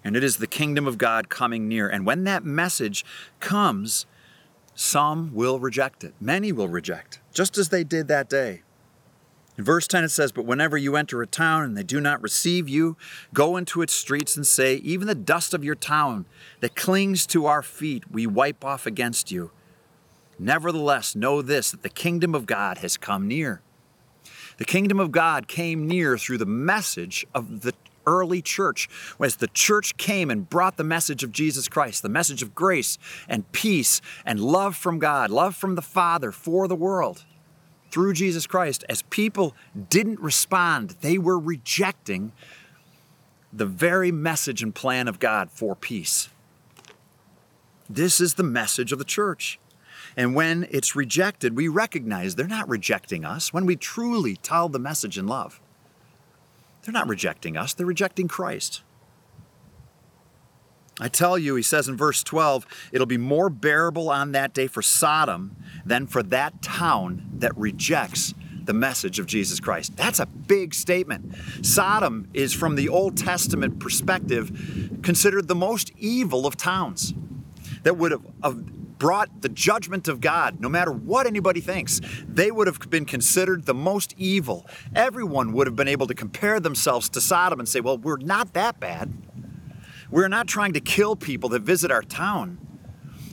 And 0.03 0.15
it 0.15 0.24
is 0.24 0.38
the 0.38 0.48
kingdom 0.48 0.88
of 0.88 0.98
God 0.98 1.29
coming 1.29 1.67
near. 1.67 1.88
And 1.88 2.05
when 2.05 2.24
that 2.24 2.43
message 2.43 3.05
comes, 3.39 4.05
some 4.74 5.33
will 5.33 5.59
reject 5.59 6.03
it. 6.03 6.13
Many 6.19 6.51
will 6.51 6.69
reject, 6.69 7.19
just 7.33 7.57
as 7.57 7.69
they 7.69 7.83
did 7.83 8.07
that 8.07 8.29
day. 8.29 8.63
In 9.57 9.65
verse 9.65 9.88
10, 9.89 10.05
it 10.05 10.09
says, 10.09 10.31
But 10.31 10.45
whenever 10.45 10.77
you 10.77 10.95
enter 10.95 11.21
a 11.21 11.27
town 11.27 11.63
and 11.63 11.75
they 11.75 11.83
do 11.83 12.00
not 12.00 12.21
receive 12.21 12.69
you, 12.69 12.95
go 13.33 13.57
into 13.57 13.81
its 13.81 13.91
streets 13.91 14.38
and 14.38 14.48
say, 14.48 14.75
Even 14.75 15.05
the 15.05 15.15
dust 15.15 15.53
of 15.53 15.65
your 15.65 15.75
town 15.75 16.25
that 16.62 16.77
clings 16.77 17.27
to 17.27 17.45
our 17.45 17.62
feet, 17.62 18.09
we 18.09 18.25
wipe 18.25 18.63
off 18.63 18.86
against 18.86 19.31
you. 19.31 19.51
Nevertheless, 20.39 21.15
know 21.15 21.41
this 21.41 21.72
that 21.72 21.84
the 21.84 21.89
kingdom 21.89 22.34
of 22.34 22.46
God 22.46 22.79
has 22.79 22.98
come 22.98 23.27
near. 23.27 23.62
The 24.58 24.65
kingdom 24.65 25.00
of 25.00 25.12
God 25.12 25.48
came 25.48 25.88
near 25.88 26.17
through 26.17 26.38
the 26.38 26.46
message 26.46 27.25
of 27.36 27.62
the 27.62 27.74
early 28.08 28.41
church, 28.41 28.89
as 29.24 29.36
the 29.36 29.48
church 29.48 29.96
came 29.98 30.31
and 30.31 30.50
brought 30.50 30.77
the 30.77 30.84
message 30.84 31.24
of 31.24 31.31
Jesus 31.31 31.67
Christ, 31.67 32.01
the 32.01 32.10
message 32.10 32.41
of 32.41 32.55
grace 32.55 32.98
and 33.27 33.50
peace 33.51 34.01
and 34.25 34.39
love 34.39 34.75
from 34.75 34.98
God, 34.98 35.29
love 35.29 35.55
from 35.55 35.75
the 35.75 35.81
Father 35.81 36.31
for 36.31 36.67
the 36.67 36.75
world 36.75 37.25
through 37.91 38.13
Jesus 38.13 38.48
Christ. 38.48 38.84
As 38.89 39.03
people 39.03 39.55
didn't 39.89 40.19
respond, 40.19 40.96
they 41.01 41.17
were 41.17 41.39
rejecting 41.39 42.31
the 43.51 43.65
very 43.65 44.12
message 44.12 44.62
and 44.63 44.74
plan 44.74 45.08
of 45.08 45.19
God 45.19 45.51
for 45.51 45.75
peace. 45.75 46.29
This 47.89 48.22
is 48.22 48.36
the 48.36 48.43
message 48.43 48.91
of 48.91 49.00
the 49.00 49.05
church. 49.05 49.60
And 50.19 50.35
when 50.35 50.67
it's 50.69 50.97
rejected, 50.97 51.55
we 51.55 51.69
recognize 51.69 52.35
they're 52.35 52.45
not 52.45 52.67
rejecting 52.67 53.23
us 53.23 53.53
when 53.53 53.65
we 53.65 53.77
truly 53.77 54.35
tell 54.35 54.67
the 54.67 54.77
message 54.77 55.17
in 55.17 55.27
love. 55.27 55.61
They're 56.83 56.91
not 56.91 57.07
rejecting 57.07 57.55
us, 57.55 57.73
they're 57.73 57.85
rejecting 57.85 58.27
Christ. 58.27 58.81
I 60.99 61.07
tell 61.07 61.38
you, 61.38 61.55
he 61.55 61.61
says 61.61 61.88
in 61.88 61.95
verse 61.95 62.21
12, 62.21 62.65
it'll 62.91 63.07
be 63.07 63.17
more 63.17 63.49
bearable 63.49 64.09
on 64.09 64.33
that 64.33 64.53
day 64.53 64.67
for 64.67 64.81
Sodom 64.81 65.55
than 65.85 66.05
for 66.05 66.21
that 66.23 66.61
town 66.61 67.25
that 67.38 67.57
rejects 67.57 68.33
the 68.65 68.73
message 68.73 69.19
of 69.19 69.25
Jesus 69.25 69.61
Christ. 69.61 69.95
That's 69.95 70.19
a 70.19 70.25
big 70.25 70.73
statement. 70.73 71.33
Sodom 71.61 72.27
is, 72.33 72.51
from 72.51 72.75
the 72.75 72.89
Old 72.89 73.15
Testament 73.15 73.79
perspective, 73.79 74.99
considered 75.01 75.47
the 75.47 75.55
most 75.55 75.93
evil 75.97 76.45
of 76.45 76.57
towns 76.57 77.13
that 77.83 77.95
would 77.95 78.11
have, 78.11 78.25
brought 79.00 79.41
the 79.41 79.50
judgment 79.50 80.08
of 80.08 80.22
God, 80.22 80.60
no 80.60 80.70
matter 80.70 80.91
what 80.91 81.25
anybody 81.25 81.62
thinks. 81.62 82.01
They 82.27 82.51
would 82.51 82.68
have 82.68 82.79
been 82.89 83.06
considered 83.06 83.65
the 83.65 83.74
most 83.74 84.13
evil. 84.18 84.68
Everyone 84.94 85.53
would 85.53 85.65
have 85.65 85.75
been 85.75 85.88
able 85.88 86.06
to 86.08 86.13
compare 86.13 86.60
themselves 86.60 87.10
to 87.10 87.22
Sodom 87.22 87.60
and 87.60 87.68
say, 87.68 87.79
well, 87.79 87.98
we're 87.98 88.18
not 88.18 88.53
that 88.53 88.79
bad. 88.79 89.12
We're 90.12 90.27
not 90.27 90.48
trying 90.48 90.74
to 90.74 90.82
kill 90.82 91.15
people 91.15 91.50
that 91.50 91.62
visit 91.62 91.91
our 91.91 92.01
town. 92.01 92.60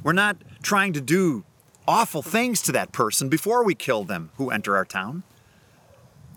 We're 0.02 0.12
not 0.12 0.36
trying 0.62 0.92
to 0.94 1.00
do 1.00 1.44
awful 1.88 2.22
things 2.22 2.62
to 2.62 2.72
that 2.72 2.92
person 2.92 3.28
before 3.28 3.64
we 3.64 3.74
kill 3.74 4.04
them 4.04 4.30
who 4.36 4.50
enter 4.50 4.76
our 4.76 4.84
town. 4.84 5.24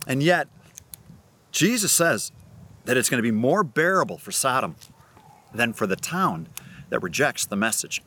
And 0.07 0.23
yet, 0.23 0.47
Jesus 1.51 1.91
says 1.91 2.31
that 2.85 2.97
it's 2.97 3.09
going 3.09 3.19
to 3.19 3.23
be 3.23 3.31
more 3.31 3.63
bearable 3.63 4.17
for 4.17 4.31
Sodom 4.31 4.75
than 5.53 5.73
for 5.73 5.85
the 5.85 5.95
town 5.95 6.47
that 6.89 7.01
rejects 7.03 7.45
the 7.45 7.55
message 7.55 8.01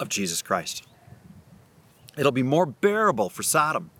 of 0.00 0.08
Jesus 0.08 0.42
Christ. 0.42 0.86
It'll 2.16 2.32
be 2.32 2.42
more 2.42 2.66
bearable 2.66 3.28
for 3.28 3.42
Sodom 3.42 3.90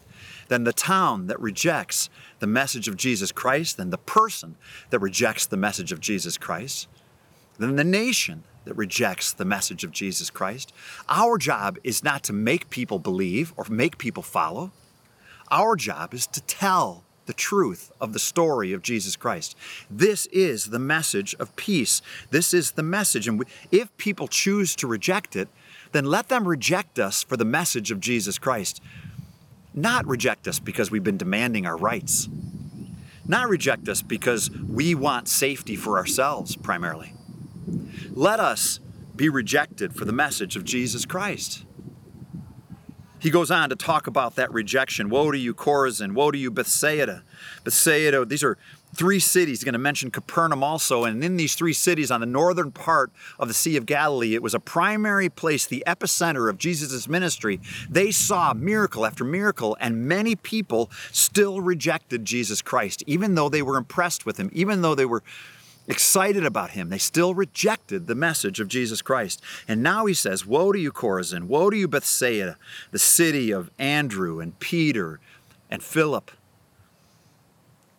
than 0.48 0.64
the 0.64 0.72
town 0.72 1.26
that 1.28 1.40
rejects 1.40 2.10
the 2.40 2.46
message 2.46 2.88
of 2.88 2.96
Jesus 2.96 3.32
Christ, 3.32 3.76
than 3.76 3.90
the 3.90 3.98
person 3.98 4.56
that 4.90 4.98
rejects 4.98 5.46
the 5.46 5.56
message 5.56 5.92
of 5.92 6.00
Jesus 6.00 6.38
Christ, 6.38 6.88
than 7.58 7.76
the 7.76 7.84
nation 7.84 8.44
that 8.64 8.74
rejects 8.74 9.32
the 9.32 9.44
message 9.44 9.84
of 9.84 9.92
Jesus 9.92 10.30
Christ. 10.30 10.72
Our 11.08 11.38
job 11.38 11.78
is 11.84 12.02
not 12.02 12.22
to 12.24 12.32
make 12.32 12.70
people 12.70 12.98
believe 12.98 13.52
or 13.56 13.64
make 13.68 13.98
people 13.98 14.22
follow. 14.22 14.72
Our 15.50 15.76
job 15.76 16.12
is 16.12 16.26
to 16.28 16.40
tell 16.42 17.04
the 17.26 17.32
truth 17.34 17.92
of 18.00 18.12
the 18.12 18.18
story 18.18 18.72
of 18.72 18.82
Jesus 18.82 19.14
Christ. 19.14 19.56
This 19.90 20.26
is 20.26 20.66
the 20.66 20.78
message 20.78 21.34
of 21.38 21.54
peace. 21.56 22.00
This 22.30 22.54
is 22.54 22.72
the 22.72 22.82
message. 22.82 23.28
And 23.28 23.44
if 23.70 23.94
people 23.98 24.28
choose 24.28 24.74
to 24.76 24.86
reject 24.86 25.36
it, 25.36 25.48
then 25.92 26.04
let 26.04 26.28
them 26.28 26.46
reject 26.46 26.98
us 26.98 27.22
for 27.22 27.36
the 27.36 27.44
message 27.44 27.90
of 27.90 28.00
Jesus 28.00 28.38
Christ. 28.38 28.82
Not 29.74 30.06
reject 30.06 30.48
us 30.48 30.58
because 30.58 30.90
we've 30.90 31.04
been 31.04 31.16
demanding 31.16 31.66
our 31.66 31.76
rights. 31.76 32.28
Not 33.26 33.48
reject 33.48 33.88
us 33.88 34.02
because 34.02 34.50
we 34.50 34.94
want 34.94 35.28
safety 35.28 35.76
for 35.76 35.98
ourselves 35.98 36.56
primarily. 36.56 37.12
Let 38.10 38.40
us 38.40 38.80
be 39.14 39.28
rejected 39.28 39.94
for 39.94 40.04
the 40.04 40.12
message 40.12 40.56
of 40.56 40.64
Jesus 40.64 41.04
Christ. 41.04 41.64
He 43.20 43.30
goes 43.30 43.50
on 43.50 43.68
to 43.70 43.76
talk 43.76 44.06
about 44.06 44.36
that 44.36 44.52
rejection. 44.52 45.08
Woe 45.08 45.32
to 45.32 45.38
you, 45.38 45.52
Chorazin. 45.52 46.12
Woe 46.12 46.30
to 46.30 46.38
you, 46.38 46.50
Bethsaida. 46.50 47.24
Bethsaida, 47.64 48.24
these 48.24 48.44
are 48.44 48.56
three 48.98 49.20
cities. 49.20 49.60
He's 49.60 49.64
going 49.64 49.74
to 49.74 49.78
mention 49.78 50.10
Capernaum 50.10 50.64
also. 50.64 51.04
And 51.04 51.22
in 51.22 51.36
these 51.36 51.54
three 51.54 51.72
cities 51.72 52.10
on 52.10 52.20
the 52.20 52.26
northern 52.26 52.72
part 52.72 53.12
of 53.38 53.46
the 53.46 53.54
Sea 53.54 53.76
of 53.76 53.86
Galilee, 53.86 54.34
it 54.34 54.42
was 54.42 54.54
a 54.54 54.60
primary 54.60 55.28
place, 55.28 55.66
the 55.66 55.84
epicenter 55.86 56.50
of 56.50 56.58
Jesus' 56.58 57.08
ministry. 57.08 57.60
They 57.88 58.10
saw 58.10 58.52
miracle 58.52 59.06
after 59.06 59.22
miracle, 59.22 59.76
and 59.80 60.08
many 60.08 60.34
people 60.34 60.90
still 61.12 61.60
rejected 61.60 62.24
Jesus 62.24 62.60
Christ, 62.60 63.04
even 63.06 63.36
though 63.36 63.48
they 63.48 63.62
were 63.62 63.76
impressed 63.76 64.26
with 64.26 64.36
him, 64.36 64.50
even 64.52 64.82
though 64.82 64.96
they 64.96 65.06
were 65.06 65.22
excited 65.86 66.44
about 66.44 66.72
him. 66.72 66.90
They 66.90 66.98
still 66.98 67.34
rejected 67.34 68.08
the 68.08 68.16
message 68.16 68.58
of 68.58 68.66
Jesus 68.66 69.00
Christ. 69.00 69.40
And 69.68 69.80
now 69.80 70.06
he 70.06 70.14
says, 70.14 70.44
Woe 70.44 70.72
to 70.72 70.78
you, 70.78 70.90
Chorazin! 70.90 71.44
Woe 71.44 71.70
to 71.70 71.76
you, 71.76 71.86
Bethsaida, 71.86 72.56
the 72.90 72.98
city 72.98 73.52
of 73.52 73.70
Andrew 73.78 74.40
and 74.40 74.58
Peter 74.58 75.20
and 75.70 75.82
Philip. 75.82 76.32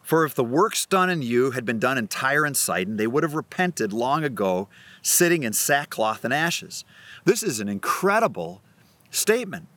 For 0.09 0.25
if 0.25 0.33
the 0.33 0.43
works 0.43 0.87
done 0.87 1.11
in 1.11 1.21
you 1.21 1.51
had 1.51 1.65
been 1.65 1.77
done 1.77 1.95
in 1.95 2.07
Tyre 2.07 2.43
and 2.43 2.57
Sidon, 2.57 2.97
they 2.97 3.05
would 3.05 3.21
have 3.21 3.35
repented 3.35 3.93
long 3.93 4.23
ago, 4.23 4.67
sitting 5.03 5.43
in 5.43 5.53
sackcloth 5.53 6.25
and 6.25 6.33
ashes. 6.33 6.83
This 7.25 7.43
is 7.43 7.59
an 7.59 7.69
incredible 7.69 8.63
statement. 9.11 9.67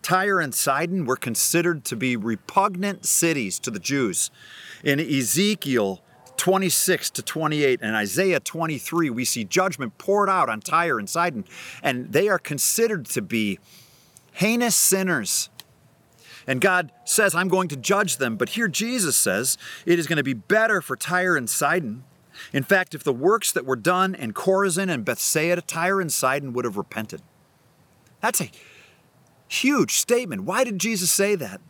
Tyre 0.00 0.40
and 0.40 0.54
Sidon 0.54 1.04
were 1.04 1.16
considered 1.16 1.84
to 1.84 1.94
be 1.94 2.16
repugnant 2.16 3.04
cities 3.04 3.58
to 3.58 3.70
the 3.70 3.78
Jews. 3.78 4.30
In 4.82 4.98
Ezekiel 4.98 6.02
26 6.38 7.10
to 7.10 7.22
28 7.22 7.80
and 7.82 7.94
Isaiah 7.94 8.40
23, 8.40 9.10
we 9.10 9.26
see 9.26 9.44
judgment 9.44 9.98
poured 9.98 10.30
out 10.30 10.48
on 10.48 10.60
Tyre 10.60 10.98
and 10.98 11.10
Sidon, 11.10 11.44
and 11.82 12.10
they 12.10 12.30
are 12.30 12.38
considered 12.38 13.04
to 13.08 13.20
be 13.20 13.58
heinous 14.32 14.74
sinners. 14.74 15.50
And 16.46 16.60
God 16.60 16.92
says, 17.04 17.34
I'm 17.34 17.48
going 17.48 17.68
to 17.68 17.76
judge 17.76 18.18
them. 18.18 18.36
But 18.36 18.50
here 18.50 18.68
Jesus 18.68 19.16
says, 19.16 19.56
it 19.86 19.98
is 19.98 20.06
going 20.06 20.18
to 20.18 20.22
be 20.22 20.34
better 20.34 20.80
for 20.80 20.96
Tyre 20.96 21.36
and 21.36 21.48
Sidon. 21.48 22.04
In 22.52 22.62
fact, 22.62 22.94
if 22.94 23.04
the 23.04 23.12
works 23.12 23.52
that 23.52 23.64
were 23.64 23.76
done 23.76 24.14
in 24.14 24.32
Chorazin 24.32 24.90
and 24.90 25.04
Bethsaida, 25.04 25.62
Tyre 25.62 26.00
and 26.00 26.12
Sidon 26.12 26.52
would 26.52 26.64
have 26.64 26.76
repented. 26.76 27.22
That's 28.20 28.40
a 28.40 28.50
huge 29.48 29.92
statement. 29.92 30.42
Why 30.42 30.64
did 30.64 30.78
Jesus 30.78 31.10
say 31.10 31.34
that? 31.36 31.60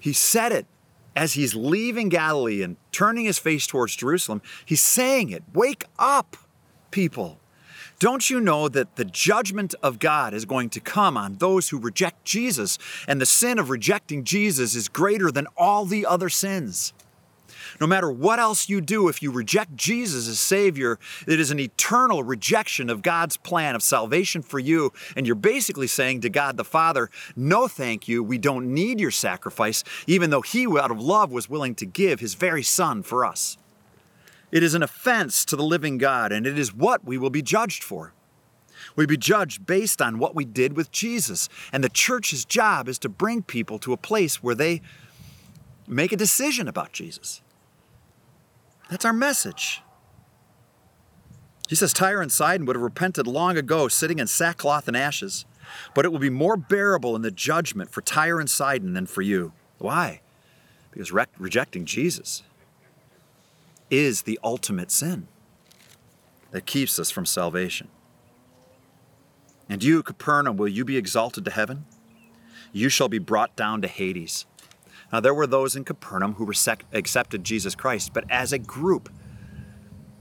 He 0.00 0.12
said 0.12 0.52
it 0.52 0.66
as 1.14 1.34
he's 1.34 1.54
leaving 1.54 2.08
Galilee 2.08 2.62
and 2.62 2.76
turning 2.90 3.24
his 3.24 3.38
face 3.38 3.66
towards 3.66 3.94
Jerusalem, 3.96 4.42
he's 4.64 4.80
saying 4.80 5.30
it 5.30 5.42
Wake 5.52 5.84
up, 5.98 6.36
people. 6.90 7.38
Don't 8.02 8.28
you 8.28 8.40
know 8.40 8.68
that 8.68 8.96
the 8.96 9.04
judgment 9.04 9.76
of 9.80 10.00
God 10.00 10.34
is 10.34 10.44
going 10.44 10.70
to 10.70 10.80
come 10.80 11.16
on 11.16 11.36
those 11.36 11.68
who 11.68 11.78
reject 11.78 12.24
Jesus, 12.24 12.76
and 13.06 13.20
the 13.20 13.26
sin 13.26 13.60
of 13.60 13.70
rejecting 13.70 14.24
Jesus 14.24 14.74
is 14.74 14.88
greater 14.88 15.30
than 15.30 15.46
all 15.56 15.84
the 15.84 16.04
other 16.04 16.28
sins? 16.28 16.92
No 17.80 17.86
matter 17.86 18.10
what 18.10 18.40
else 18.40 18.68
you 18.68 18.80
do, 18.80 19.06
if 19.06 19.22
you 19.22 19.30
reject 19.30 19.76
Jesus 19.76 20.26
as 20.26 20.40
Savior, 20.40 20.98
it 21.28 21.38
is 21.38 21.52
an 21.52 21.60
eternal 21.60 22.24
rejection 22.24 22.90
of 22.90 23.02
God's 23.02 23.36
plan 23.36 23.76
of 23.76 23.84
salvation 23.84 24.42
for 24.42 24.58
you. 24.58 24.92
And 25.14 25.24
you're 25.24 25.36
basically 25.36 25.86
saying 25.86 26.22
to 26.22 26.28
God 26.28 26.56
the 26.56 26.64
Father, 26.64 27.08
No, 27.36 27.68
thank 27.68 28.08
you. 28.08 28.24
We 28.24 28.36
don't 28.36 28.74
need 28.74 28.98
your 28.98 29.12
sacrifice, 29.12 29.84
even 30.08 30.30
though 30.30 30.42
He, 30.42 30.66
out 30.66 30.90
of 30.90 31.00
love, 31.00 31.30
was 31.30 31.48
willing 31.48 31.76
to 31.76 31.86
give 31.86 32.18
His 32.18 32.34
very 32.34 32.64
Son 32.64 33.04
for 33.04 33.24
us. 33.24 33.58
It 34.52 34.62
is 34.62 34.74
an 34.74 34.82
offense 34.82 35.46
to 35.46 35.56
the 35.56 35.64
living 35.64 35.96
God, 35.96 36.30
and 36.30 36.46
it 36.46 36.58
is 36.58 36.74
what 36.74 37.04
we 37.06 37.16
will 37.16 37.30
be 37.30 37.40
judged 37.40 37.82
for. 37.82 38.12
We 38.94 39.06
be 39.06 39.16
judged 39.16 39.66
based 39.66 40.02
on 40.02 40.18
what 40.18 40.34
we 40.34 40.44
did 40.44 40.76
with 40.76 40.92
Jesus. 40.92 41.48
And 41.72 41.82
the 41.82 41.88
church's 41.88 42.44
job 42.44 42.86
is 42.86 42.98
to 42.98 43.08
bring 43.08 43.42
people 43.42 43.78
to 43.78 43.94
a 43.94 43.96
place 43.96 44.42
where 44.42 44.54
they 44.54 44.82
make 45.86 46.12
a 46.12 46.16
decision 46.16 46.68
about 46.68 46.92
Jesus. 46.92 47.40
That's 48.90 49.06
our 49.06 49.12
message. 49.12 49.80
He 51.68 51.74
says 51.74 51.94
Tyre 51.94 52.20
and 52.20 52.30
Sidon 52.30 52.66
would 52.66 52.76
have 52.76 52.82
repented 52.82 53.26
long 53.26 53.56
ago, 53.56 53.88
sitting 53.88 54.18
in 54.18 54.26
sackcloth 54.26 54.86
and 54.86 54.96
ashes, 54.96 55.46
but 55.94 56.04
it 56.04 56.12
will 56.12 56.18
be 56.18 56.28
more 56.28 56.58
bearable 56.58 57.16
in 57.16 57.22
the 57.22 57.30
judgment 57.30 57.90
for 57.90 58.02
Tyre 58.02 58.38
and 58.38 58.50
Sidon 58.50 58.92
than 58.92 59.06
for 59.06 59.22
you. 59.22 59.52
Why? 59.78 60.20
Because 60.90 61.12
re- 61.12 61.24
rejecting 61.38 61.86
Jesus 61.86 62.42
is 63.92 64.22
the 64.22 64.40
ultimate 64.42 64.90
sin 64.90 65.28
that 66.50 66.64
keeps 66.64 66.98
us 66.98 67.10
from 67.10 67.26
salvation. 67.26 67.88
And 69.68 69.84
you, 69.84 70.02
Capernaum, 70.02 70.56
will 70.56 70.68
you 70.68 70.84
be 70.84 70.96
exalted 70.96 71.44
to 71.44 71.50
heaven? 71.50 71.84
You 72.72 72.88
shall 72.88 73.08
be 73.08 73.18
brought 73.18 73.54
down 73.54 73.82
to 73.82 73.88
Hades. 73.88 74.46
Now, 75.12 75.20
there 75.20 75.34
were 75.34 75.46
those 75.46 75.76
in 75.76 75.84
Capernaum 75.84 76.34
who 76.34 76.50
accepted 76.92 77.44
Jesus 77.44 77.74
Christ, 77.74 78.14
but 78.14 78.24
as 78.30 78.52
a 78.52 78.58
group, 78.58 79.10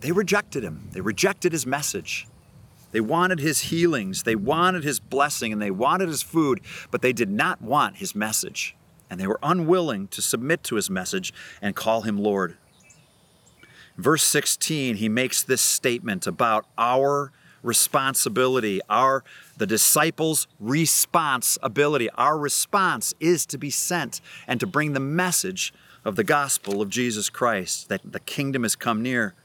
they 0.02 0.12
rejected 0.12 0.64
him. 0.64 0.90
They 0.92 1.00
rejected 1.00 1.54
his 1.54 1.66
message. 1.66 2.28
They 2.92 3.00
wanted 3.00 3.40
his 3.40 3.62
healings, 3.62 4.24
they 4.24 4.36
wanted 4.36 4.84
his 4.84 5.00
blessing, 5.00 5.54
and 5.54 5.62
they 5.62 5.72
wanted 5.72 6.10
his 6.10 6.22
food, 6.22 6.60
but 6.92 7.02
they 7.02 7.14
did 7.14 7.30
not 7.30 7.62
want 7.62 7.98
his 7.98 8.14
message. 8.14 8.76
And 9.10 9.18
they 9.18 9.28
were 9.28 9.40
unwilling 9.42 10.10
to 10.10 10.22
submit 10.22 10.62
to 10.66 10.76
his 10.76 10.90
message 10.90 11.34
and 11.62 11.74
call 11.74 12.02
him 12.02 12.18
Lord. 12.18 12.58
Verse 14.02 14.24
16, 14.24 14.96
he 14.96 15.10
makes 15.10 15.44
this 15.44 15.62
statement 15.62 16.26
about 16.26 16.66
our 16.76 17.32
responsibility, 17.62 18.82
our 18.90 19.24
the 19.58 19.68
disciples' 19.68 20.48
responsibility. 20.60 22.10
Our 22.16 22.40
response 22.40 23.14
is 23.20 23.46
to 23.46 23.60
be 23.60 23.70
sent 23.70 24.20
and 24.48 24.60
to 24.60 24.66
bring 24.66 24.94
the 24.94 25.00
message 25.00 25.72
of 26.04 26.16
the 26.16 26.24
gospel 26.24 26.82
of 26.82 26.90
Jesus 26.90 27.30
Christ, 27.30 27.90
that 27.90 28.02
the 28.04 28.20
kingdom 28.20 28.64
has 28.64 28.76
come 28.76 29.04
near. 29.04 29.36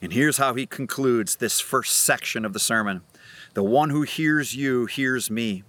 And 0.00 0.14
here's 0.14 0.38
how 0.38 0.54
he 0.54 0.64
concludes 0.64 1.36
this 1.36 1.60
first 1.60 1.92
section 1.92 2.46
of 2.46 2.54
the 2.54 2.58
sermon 2.58 3.02
The 3.52 3.62
one 3.62 3.90
who 3.90 4.00
hears 4.00 4.56
you 4.56 4.86
hears 4.86 5.30
me, 5.30 5.62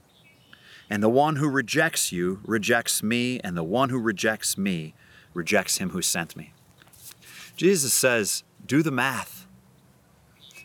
and 0.89 1.03
the 1.03 1.09
one 1.09 1.35
who 1.35 1.49
rejects 1.49 2.13
you 2.13 2.39
rejects 2.45 3.03
me, 3.03 3.41
and 3.41 3.57
the 3.57 3.63
one 3.63 3.89
who 3.89 3.99
rejects 3.99 4.57
me 4.57 4.93
rejects 5.33 5.79
him 5.79 5.89
who 5.89 6.01
sent 6.01 6.37
me. 6.37 6.53
Jesus 7.59 7.91
says, 7.91 8.45
Do 8.65 8.81
the 8.81 8.89
math. 8.89 9.45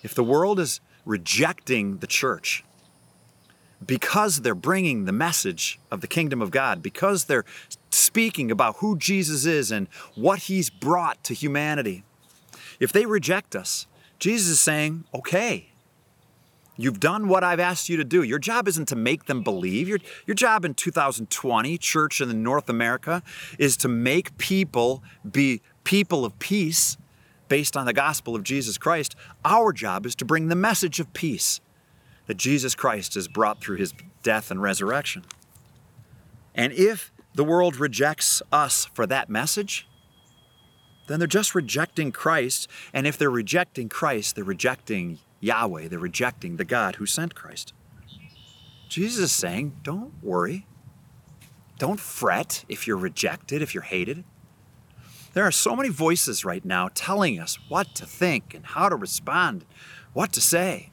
If 0.04 0.14
the 0.14 0.22
world 0.22 0.60
is 0.60 0.80
rejecting 1.04 1.98
the 1.98 2.06
church 2.06 2.62
because 3.84 4.42
they're 4.42 4.54
bringing 4.54 5.04
the 5.04 5.10
message 5.10 5.80
of 5.90 6.02
the 6.02 6.06
kingdom 6.06 6.40
of 6.40 6.52
God, 6.52 6.84
because 6.84 7.24
they're 7.24 7.44
speaking 7.90 8.48
about 8.48 8.76
who 8.76 8.96
Jesus 8.96 9.44
is 9.44 9.72
and 9.72 9.88
what 10.14 10.42
he's 10.42 10.70
brought 10.70 11.24
to 11.24 11.34
humanity. 11.34 12.04
If 12.78 12.92
they 12.92 13.06
reject 13.06 13.56
us, 13.56 13.88
Jesus 14.20 14.52
is 14.52 14.60
saying, 14.60 15.02
okay, 15.12 15.70
You've 16.76 16.98
done 16.98 17.28
what 17.28 17.44
I've 17.44 17.60
asked 17.60 17.88
you 17.88 17.96
to 17.98 18.04
do. 18.04 18.22
Your 18.22 18.40
job 18.40 18.66
isn't 18.66 18.88
to 18.88 18.96
make 18.96 19.26
them 19.26 19.42
believe. 19.42 19.88
Your, 19.88 19.98
your 20.26 20.34
job 20.34 20.64
in 20.64 20.74
2020, 20.74 21.78
church 21.78 22.20
in 22.20 22.42
North 22.42 22.68
America, 22.68 23.22
is 23.58 23.76
to 23.78 23.88
make 23.88 24.36
people 24.38 25.02
be 25.30 25.62
people 25.84 26.24
of 26.24 26.38
peace 26.38 26.96
based 27.48 27.76
on 27.76 27.86
the 27.86 27.92
gospel 27.92 28.34
of 28.34 28.42
Jesus 28.42 28.78
Christ, 28.78 29.14
our 29.44 29.72
job 29.72 30.06
is 30.06 30.14
to 30.16 30.24
bring 30.24 30.48
the 30.48 30.56
message 30.56 30.98
of 30.98 31.12
peace 31.12 31.60
that 32.26 32.36
Jesus 32.36 32.74
Christ 32.74 33.14
has 33.14 33.28
brought 33.28 33.60
through 33.60 33.76
his 33.76 33.92
death 34.22 34.50
and 34.50 34.62
resurrection. 34.62 35.24
And 36.54 36.72
if 36.72 37.12
the 37.34 37.44
world 37.44 37.76
rejects 37.76 38.40
us 38.50 38.86
for 38.86 39.06
that 39.06 39.28
message, 39.28 39.86
then 41.06 41.18
they're 41.18 41.26
just 41.26 41.54
rejecting 41.54 42.12
Christ. 42.12 42.68
And 42.92 43.06
if 43.06 43.18
they're 43.18 43.30
rejecting 43.30 43.88
Christ, 43.88 44.36
they're 44.36 44.44
rejecting 44.44 45.18
Yahweh, 45.40 45.88
they're 45.88 45.98
rejecting 45.98 46.56
the 46.56 46.64
God 46.64 46.96
who 46.96 47.06
sent 47.06 47.34
Christ. 47.34 47.74
Jesus 48.88 49.24
is 49.24 49.32
saying, 49.32 49.76
don't 49.82 50.14
worry. 50.22 50.66
Don't 51.78 52.00
fret 52.00 52.64
if 52.68 52.86
you're 52.86 52.96
rejected, 52.96 53.60
if 53.60 53.74
you're 53.74 53.82
hated. 53.82 54.24
There 55.34 55.44
are 55.44 55.52
so 55.52 55.74
many 55.74 55.88
voices 55.88 56.44
right 56.44 56.64
now 56.64 56.88
telling 56.94 57.40
us 57.40 57.58
what 57.68 57.92
to 57.96 58.06
think 58.06 58.54
and 58.54 58.64
how 58.64 58.88
to 58.88 58.94
respond, 58.94 59.64
what 60.12 60.32
to 60.32 60.40
say. 60.40 60.90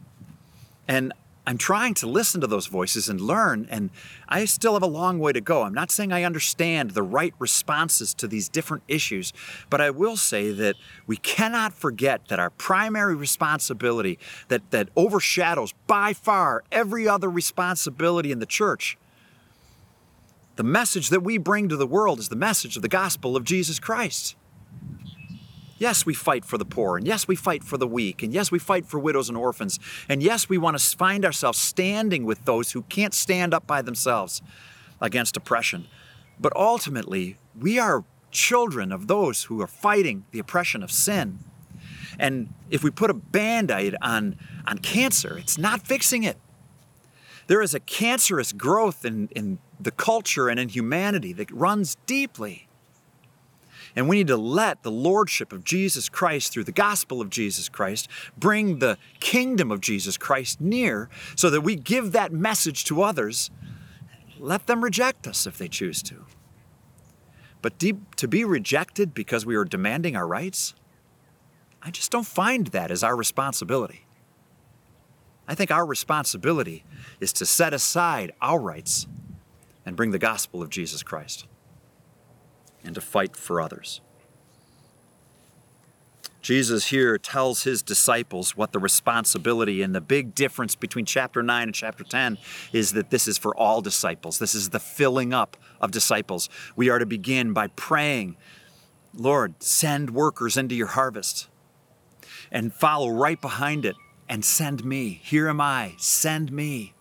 And 0.87 1.13
I'm 1.45 1.59
trying 1.59 1.93
to 1.95 2.07
listen 2.07 2.41
to 2.41 2.47
those 2.47 2.65
voices 2.65 3.07
and 3.07 3.21
learn, 3.21 3.67
and 3.69 3.91
I 4.27 4.45
still 4.45 4.73
have 4.73 4.81
a 4.81 4.87
long 4.87 5.19
way 5.19 5.31
to 5.31 5.41
go. 5.41 5.61
I'm 5.61 5.73
not 5.73 5.91
saying 5.91 6.11
I 6.11 6.23
understand 6.23 6.91
the 6.91 7.03
right 7.03 7.33
responses 7.37 8.15
to 8.15 8.27
these 8.27 8.49
different 8.49 8.83
issues, 8.87 9.31
but 9.69 9.79
I 9.79 9.91
will 9.91 10.17
say 10.17 10.51
that 10.51 10.75
we 11.05 11.17
cannot 11.17 11.73
forget 11.73 12.27
that 12.29 12.39
our 12.39 12.49
primary 12.49 13.15
responsibility 13.15 14.17
that, 14.47 14.71
that 14.71 14.89
overshadows 14.95 15.73
by 15.85 16.13
far 16.13 16.63
every 16.71 17.07
other 17.07 17.29
responsibility 17.29 18.31
in 18.31 18.39
the 18.39 18.45
church 18.45 18.97
the 20.61 20.67
message 20.67 21.09
that 21.09 21.23
we 21.23 21.39
bring 21.39 21.69
to 21.69 21.75
the 21.75 21.87
world 21.87 22.19
is 22.19 22.29
the 22.29 22.35
message 22.35 22.75
of 22.75 22.83
the 22.83 22.87
gospel 22.87 23.35
of 23.35 23.43
Jesus 23.43 23.79
Christ. 23.79 24.35
Yes, 25.79 26.05
we 26.05 26.13
fight 26.13 26.45
for 26.45 26.59
the 26.59 26.65
poor, 26.65 26.97
and 26.97 27.07
yes, 27.07 27.27
we 27.27 27.35
fight 27.35 27.63
for 27.63 27.79
the 27.79 27.87
weak, 27.87 28.21
and 28.21 28.31
yes, 28.31 28.51
we 28.51 28.59
fight 28.59 28.85
for 28.85 28.99
widows 28.99 29.27
and 29.27 29.35
orphans, 29.35 29.79
and 30.07 30.21
yes, 30.21 30.49
we 30.49 30.59
want 30.59 30.77
to 30.77 30.97
find 30.97 31.25
ourselves 31.25 31.57
standing 31.57 32.25
with 32.25 32.45
those 32.45 32.73
who 32.73 32.83
can't 32.83 33.15
stand 33.15 33.55
up 33.55 33.65
by 33.65 33.81
themselves 33.81 34.43
against 35.01 35.35
oppression. 35.35 35.87
But 36.39 36.55
ultimately, 36.55 37.39
we 37.59 37.79
are 37.79 38.03
children 38.29 38.91
of 38.91 39.07
those 39.07 39.45
who 39.45 39.59
are 39.63 39.67
fighting 39.67 40.25
the 40.29 40.37
oppression 40.37 40.83
of 40.83 40.91
sin. 40.91 41.39
And 42.19 42.53
if 42.69 42.83
we 42.83 42.91
put 42.91 43.09
a 43.09 43.15
band 43.15 43.71
aid 43.71 43.95
on, 43.99 44.37
on 44.67 44.77
cancer, 44.77 45.39
it's 45.39 45.57
not 45.57 45.81
fixing 45.87 46.21
it. 46.21 46.37
There 47.47 47.63
is 47.63 47.73
a 47.73 47.79
cancerous 47.79 48.51
growth 48.51 49.03
in, 49.03 49.27
in 49.35 49.57
the 49.83 49.91
culture 49.91 50.49
and 50.49 50.59
in 50.59 50.69
humanity 50.69 51.33
that 51.33 51.51
runs 51.51 51.95
deeply. 52.05 52.67
And 53.95 54.07
we 54.07 54.17
need 54.17 54.27
to 54.27 54.37
let 54.37 54.83
the 54.83 54.91
lordship 54.91 55.51
of 55.51 55.63
Jesus 55.63 56.07
Christ 56.07 56.53
through 56.53 56.63
the 56.63 56.71
gospel 56.71 57.19
of 57.19 57.29
Jesus 57.29 57.67
Christ 57.67 58.07
bring 58.37 58.79
the 58.79 58.97
kingdom 59.19 59.71
of 59.71 59.81
Jesus 59.81 60.17
Christ 60.17 60.61
near 60.61 61.09
so 61.35 61.49
that 61.49 61.61
we 61.61 61.75
give 61.75 62.11
that 62.13 62.31
message 62.31 62.85
to 62.85 63.01
others. 63.01 63.51
Let 64.39 64.67
them 64.67 64.83
reject 64.83 65.27
us 65.27 65.45
if 65.45 65.57
they 65.57 65.67
choose 65.67 66.01
to. 66.03 66.25
But 67.61 67.77
deep, 67.77 68.15
to 68.15 68.27
be 68.27 68.43
rejected 68.43 69.13
because 69.13 69.45
we 69.45 69.55
are 69.55 69.65
demanding 69.65 70.15
our 70.15 70.27
rights, 70.27 70.73
I 71.81 71.91
just 71.91 72.11
don't 72.11 72.25
find 72.25 72.67
that 72.67 72.91
as 72.91 73.03
our 73.03 73.15
responsibility. 73.15 74.05
I 75.47 75.55
think 75.55 75.69
our 75.69 75.85
responsibility 75.85 76.85
is 77.19 77.33
to 77.33 77.45
set 77.45 77.73
aside 77.73 78.31
our 78.41 78.59
rights 78.59 79.05
and 79.85 79.95
bring 79.95 80.11
the 80.11 80.19
gospel 80.19 80.61
of 80.61 80.69
Jesus 80.69 81.03
Christ 81.03 81.45
and 82.83 82.95
to 82.95 83.01
fight 83.01 83.35
for 83.35 83.61
others. 83.61 84.01
Jesus 86.41 86.87
here 86.87 87.19
tells 87.19 87.63
his 87.63 87.83
disciples 87.83 88.57
what 88.57 88.71
the 88.71 88.79
responsibility 88.79 89.83
and 89.83 89.93
the 89.93 90.01
big 90.01 90.33
difference 90.33 90.75
between 90.75 91.05
chapter 91.05 91.43
9 91.43 91.63
and 91.63 91.75
chapter 91.75 92.03
10 92.03 92.39
is 92.73 92.93
that 92.93 93.11
this 93.11 93.27
is 93.27 93.37
for 93.37 93.55
all 93.55 93.79
disciples. 93.81 94.39
This 94.39 94.55
is 94.55 94.69
the 94.69 94.79
filling 94.79 95.33
up 95.33 95.55
of 95.79 95.91
disciples. 95.91 96.49
We 96.75 96.89
are 96.89 96.97
to 96.97 97.05
begin 97.05 97.53
by 97.53 97.67
praying, 97.67 98.37
Lord, 99.13 99.61
send 99.61 100.11
workers 100.11 100.57
into 100.57 100.73
your 100.73 100.87
harvest, 100.87 101.47
and 102.51 102.73
follow 102.73 103.09
right 103.09 103.39
behind 103.39 103.85
it 103.85 103.95
and 104.27 104.43
send 104.43 104.83
me. 104.83 105.21
Here 105.23 105.47
am 105.47 105.61
I, 105.61 105.93
send 105.97 106.51
me. 106.51 106.93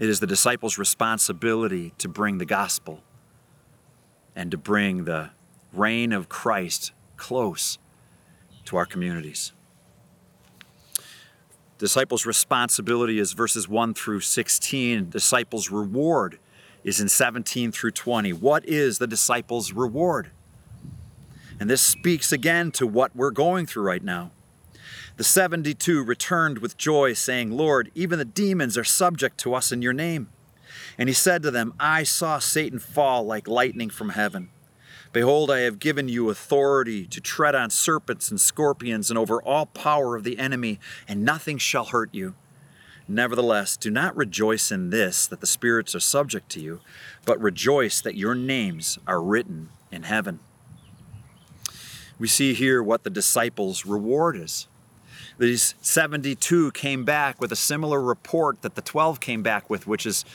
It 0.00 0.08
is 0.08 0.18
the 0.18 0.26
disciples' 0.26 0.78
responsibility 0.78 1.92
to 1.98 2.08
bring 2.08 2.38
the 2.38 2.46
gospel 2.46 3.02
and 4.34 4.50
to 4.50 4.56
bring 4.56 5.04
the 5.04 5.28
reign 5.74 6.14
of 6.14 6.30
Christ 6.30 6.92
close 7.18 7.76
to 8.64 8.78
our 8.78 8.86
communities. 8.86 9.52
Disciples' 11.76 12.24
responsibility 12.24 13.18
is 13.18 13.34
verses 13.34 13.68
1 13.68 13.92
through 13.92 14.20
16. 14.20 15.10
Disciples' 15.10 15.70
reward 15.70 16.38
is 16.82 16.98
in 16.98 17.10
17 17.10 17.70
through 17.70 17.90
20. 17.90 18.32
What 18.32 18.64
is 18.64 18.96
the 18.96 19.06
disciples' 19.06 19.74
reward? 19.74 20.30
And 21.60 21.68
this 21.68 21.82
speaks 21.82 22.32
again 22.32 22.70
to 22.72 22.86
what 22.86 23.14
we're 23.14 23.30
going 23.30 23.66
through 23.66 23.82
right 23.82 24.02
now. 24.02 24.30
The 25.20 25.24
72 25.24 26.02
returned 26.02 26.60
with 26.60 26.78
joy, 26.78 27.12
saying, 27.12 27.50
Lord, 27.50 27.90
even 27.94 28.18
the 28.18 28.24
demons 28.24 28.78
are 28.78 28.84
subject 28.84 29.36
to 29.40 29.52
us 29.52 29.70
in 29.70 29.82
your 29.82 29.92
name. 29.92 30.30
And 30.96 31.10
he 31.10 31.12
said 31.12 31.42
to 31.42 31.50
them, 31.50 31.74
I 31.78 32.04
saw 32.04 32.38
Satan 32.38 32.78
fall 32.78 33.24
like 33.24 33.46
lightning 33.46 33.90
from 33.90 34.08
heaven. 34.08 34.48
Behold, 35.12 35.50
I 35.50 35.58
have 35.58 35.78
given 35.78 36.08
you 36.08 36.30
authority 36.30 37.04
to 37.08 37.20
tread 37.20 37.54
on 37.54 37.68
serpents 37.68 38.30
and 38.30 38.40
scorpions 38.40 39.10
and 39.10 39.18
over 39.18 39.42
all 39.42 39.66
power 39.66 40.16
of 40.16 40.24
the 40.24 40.38
enemy, 40.38 40.80
and 41.06 41.22
nothing 41.22 41.58
shall 41.58 41.84
hurt 41.84 42.08
you. 42.14 42.34
Nevertheless, 43.06 43.76
do 43.76 43.90
not 43.90 44.16
rejoice 44.16 44.72
in 44.72 44.88
this, 44.88 45.26
that 45.26 45.42
the 45.42 45.46
spirits 45.46 45.94
are 45.94 46.00
subject 46.00 46.48
to 46.52 46.60
you, 46.60 46.80
but 47.26 47.38
rejoice 47.42 48.00
that 48.00 48.16
your 48.16 48.34
names 48.34 48.98
are 49.06 49.20
written 49.20 49.68
in 49.92 50.04
heaven. 50.04 50.40
We 52.18 52.26
see 52.26 52.54
here 52.54 52.82
what 52.82 53.04
the 53.04 53.10
disciples' 53.10 53.84
reward 53.84 54.34
is. 54.34 54.66
These 55.40 55.74
72 55.80 56.70
came 56.72 57.06
back 57.06 57.40
with 57.40 57.50
a 57.50 57.56
similar 57.56 57.98
report 57.98 58.60
that 58.60 58.74
the 58.74 58.82
12 58.82 59.20
came 59.20 59.42
back 59.42 59.70
with, 59.70 59.86
which 59.86 60.04
is 60.04 60.26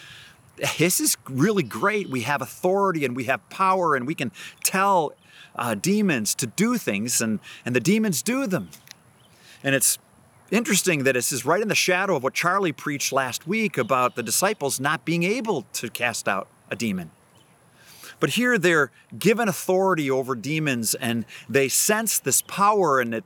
this 0.79 0.99
is 0.99 1.15
really 1.29 1.61
great. 1.61 2.09
We 2.09 2.21
have 2.21 2.41
authority 2.41 3.05
and 3.05 3.15
we 3.15 3.25
have 3.25 3.47
power 3.51 3.95
and 3.95 4.07
we 4.07 4.15
can 4.15 4.31
tell 4.63 5.13
uh, 5.55 5.75
demons 5.75 6.33
to 6.35 6.47
do 6.47 6.79
things 6.79 7.21
and, 7.21 7.39
and 7.63 7.75
the 7.75 7.79
demons 7.79 8.23
do 8.23 8.47
them. 8.47 8.69
And 9.63 9.75
it's 9.75 9.99
interesting 10.49 11.03
that 11.03 11.13
this 11.13 11.31
is 11.31 11.45
right 11.45 11.61
in 11.61 11.67
the 11.67 11.75
shadow 11.75 12.15
of 12.15 12.23
what 12.23 12.33
Charlie 12.33 12.71
preached 12.71 13.11
last 13.13 13.47
week 13.47 13.77
about 13.77 14.15
the 14.15 14.23
disciples 14.23 14.79
not 14.79 15.05
being 15.05 15.21
able 15.21 15.67
to 15.73 15.87
cast 15.87 16.27
out 16.27 16.47
a 16.71 16.75
demon. 16.75 17.11
But 18.19 18.31
here 18.31 18.57
they're 18.57 18.91
given 19.17 19.47
authority 19.47 20.09
over 20.09 20.35
demons 20.35 20.95
and 20.95 21.25
they 21.49 21.67
sense 21.67 22.17
this 22.19 22.41
power 22.41 22.99
and 22.99 23.15
it, 23.15 23.23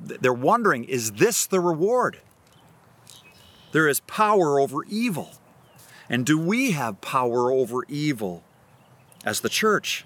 they're 0.00 0.32
wondering, 0.32 0.84
is 0.84 1.12
this 1.12 1.46
the 1.46 1.60
reward? 1.60 2.18
There 3.72 3.88
is 3.88 4.00
power 4.00 4.60
over 4.60 4.84
evil. 4.84 5.30
And 6.08 6.26
do 6.26 6.38
we 6.38 6.72
have 6.72 7.00
power 7.00 7.50
over 7.50 7.84
evil 7.88 8.42
as 9.24 9.40
the 9.40 9.48
church? 9.48 10.04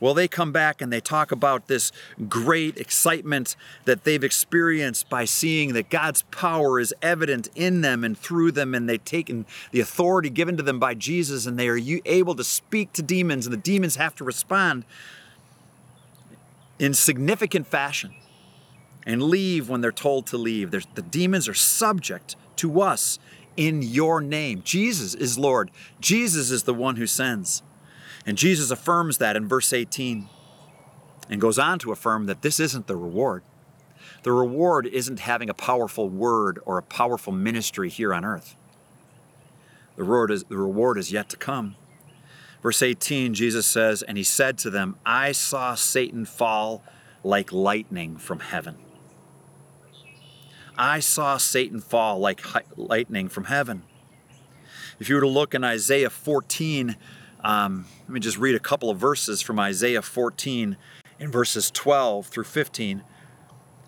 Well, 0.00 0.14
they 0.14 0.28
come 0.28 0.52
back 0.52 0.80
and 0.80 0.92
they 0.92 1.00
talk 1.00 1.32
about 1.32 1.66
this 1.66 1.90
great 2.28 2.76
excitement 2.76 3.56
that 3.84 4.04
they've 4.04 4.22
experienced 4.22 5.08
by 5.08 5.24
seeing 5.24 5.72
that 5.72 5.90
God's 5.90 6.22
power 6.22 6.78
is 6.78 6.94
evident 7.02 7.48
in 7.54 7.80
them 7.80 8.04
and 8.04 8.16
through 8.16 8.52
them, 8.52 8.74
and 8.74 8.88
they've 8.88 9.04
taken 9.04 9.46
the 9.72 9.80
authority 9.80 10.30
given 10.30 10.56
to 10.56 10.62
them 10.62 10.78
by 10.78 10.94
Jesus, 10.94 11.46
and 11.46 11.58
they 11.58 11.68
are 11.68 11.80
able 12.04 12.34
to 12.34 12.44
speak 12.44 12.92
to 12.92 13.02
demons, 13.02 13.46
and 13.46 13.52
the 13.52 13.56
demons 13.56 13.96
have 13.96 14.14
to 14.16 14.24
respond 14.24 14.84
in 16.78 16.94
significant 16.94 17.66
fashion 17.66 18.14
and 19.04 19.22
leave 19.22 19.68
when 19.68 19.80
they're 19.80 19.90
told 19.90 20.26
to 20.26 20.36
leave. 20.36 20.70
The 20.70 21.02
demons 21.02 21.48
are 21.48 21.54
subject 21.54 22.36
to 22.56 22.80
us 22.80 23.18
in 23.56 23.82
your 23.82 24.20
name. 24.20 24.62
Jesus 24.64 25.14
is 25.14 25.38
Lord. 25.38 25.70
Jesus 26.00 26.52
is 26.52 26.62
the 26.62 26.74
one 26.74 26.96
who 26.96 27.06
sends. 27.06 27.62
And 28.28 28.36
Jesus 28.36 28.70
affirms 28.70 29.16
that 29.18 29.36
in 29.36 29.48
verse 29.48 29.72
18 29.72 30.28
and 31.30 31.40
goes 31.40 31.58
on 31.58 31.78
to 31.78 31.92
affirm 31.92 32.26
that 32.26 32.42
this 32.42 32.60
isn't 32.60 32.86
the 32.86 32.94
reward. 32.94 33.42
The 34.22 34.32
reward 34.32 34.86
isn't 34.86 35.20
having 35.20 35.48
a 35.48 35.54
powerful 35.54 36.10
word 36.10 36.58
or 36.66 36.76
a 36.76 36.82
powerful 36.82 37.32
ministry 37.32 37.88
here 37.88 38.12
on 38.12 38.26
earth. 38.26 38.54
The 39.96 40.02
reward 40.02 40.30
is, 40.30 40.44
the 40.44 40.58
reward 40.58 40.98
is 40.98 41.10
yet 41.10 41.30
to 41.30 41.38
come. 41.38 41.76
Verse 42.62 42.82
18, 42.82 43.32
Jesus 43.32 43.64
says, 43.64 44.02
And 44.02 44.18
he 44.18 44.24
said 44.24 44.58
to 44.58 44.68
them, 44.68 44.96
I 45.06 45.32
saw 45.32 45.74
Satan 45.74 46.26
fall 46.26 46.84
like 47.24 47.50
lightning 47.50 48.18
from 48.18 48.40
heaven. 48.40 48.76
I 50.76 51.00
saw 51.00 51.38
Satan 51.38 51.80
fall 51.80 52.18
like 52.18 52.42
lightning 52.76 53.30
from 53.30 53.44
heaven. 53.44 53.84
If 55.00 55.08
you 55.08 55.14
were 55.14 55.22
to 55.22 55.28
look 55.28 55.54
in 55.54 55.64
Isaiah 55.64 56.10
14, 56.10 56.96
um, 57.48 57.86
let 58.02 58.10
me 58.10 58.20
just 58.20 58.36
read 58.36 58.54
a 58.54 58.60
couple 58.60 58.90
of 58.90 58.98
verses 58.98 59.40
from 59.40 59.58
Isaiah 59.58 60.02
14 60.02 60.76
in 61.18 61.30
verses 61.30 61.70
12 61.70 62.26
through 62.26 62.44
15. 62.44 63.02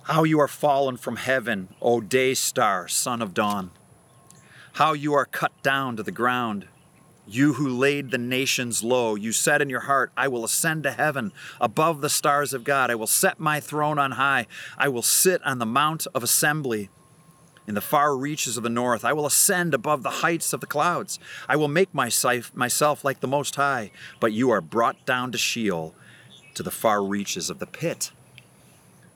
How 0.04 0.24
you 0.24 0.40
are 0.40 0.48
fallen 0.48 0.96
from 0.96 1.16
heaven, 1.16 1.68
O 1.82 2.00
day 2.00 2.32
star, 2.32 2.88
son 2.88 3.20
of 3.20 3.34
dawn. 3.34 3.70
How 4.72 4.94
you 4.94 5.12
are 5.12 5.26
cut 5.26 5.52
down 5.62 5.96
to 5.96 6.02
the 6.02 6.10
ground 6.10 6.68
you 7.26 7.52
who 7.52 7.68
laid 7.68 8.10
the 8.10 8.18
nations 8.18 8.82
low, 8.82 9.14
you 9.14 9.30
said 9.30 9.62
in 9.62 9.70
your 9.70 9.80
heart, 9.80 10.10
I 10.16 10.26
will 10.26 10.44
ascend 10.44 10.82
to 10.82 10.90
heaven 10.90 11.32
above 11.60 12.00
the 12.00 12.08
stars 12.08 12.52
of 12.52 12.64
God. 12.64 12.90
I 12.90 12.96
will 12.96 13.06
set 13.06 13.38
my 13.38 13.60
throne 13.60 14.00
on 14.00 14.12
high. 14.12 14.46
I 14.76 14.88
will 14.88 15.02
sit 15.02 15.40
on 15.44 15.58
the 15.58 15.66
mount 15.66 16.08
of 16.12 16.24
assembly 16.24 16.88
in 17.70 17.74
the 17.76 17.80
far 17.80 18.16
reaches 18.16 18.56
of 18.56 18.64
the 18.64 18.68
north. 18.68 19.04
I 19.04 19.12
will 19.12 19.26
ascend 19.26 19.74
above 19.74 20.02
the 20.02 20.10
heights 20.10 20.52
of 20.52 20.60
the 20.60 20.66
clouds. 20.66 21.20
I 21.48 21.54
will 21.54 21.68
make 21.68 21.94
myself, 21.94 22.52
myself 22.52 23.04
like 23.04 23.20
the 23.20 23.28
Most 23.28 23.54
High. 23.54 23.92
But 24.18 24.32
you 24.32 24.50
are 24.50 24.60
brought 24.60 25.06
down 25.06 25.30
to 25.30 25.38
Sheol, 25.38 25.94
to 26.54 26.64
the 26.64 26.72
far 26.72 27.00
reaches 27.04 27.48
of 27.48 27.60
the 27.60 27.68
pit. 27.68 28.10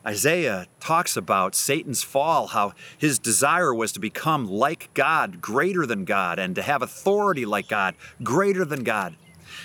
Isaiah 0.07 0.67
talks 0.79 1.17
about 1.17 1.53
Satan's 1.53 2.01
fall, 2.01 2.47
how 2.47 2.71
his 2.97 3.19
desire 3.19 3.73
was 3.73 3.91
to 3.91 3.99
become 3.99 4.49
like 4.49 4.89
God, 4.93 5.41
greater 5.41 5.85
than 5.85 6.05
God, 6.05 6.39
and 6.39 6.55
to 6.55 6.61
have 6.61 6.81
authority 6.81 7.45
like 7.45 7.67
God, 7.67 7.95
greater 8.23 8.63
than 8.63 8.85
God. 8.85 9.17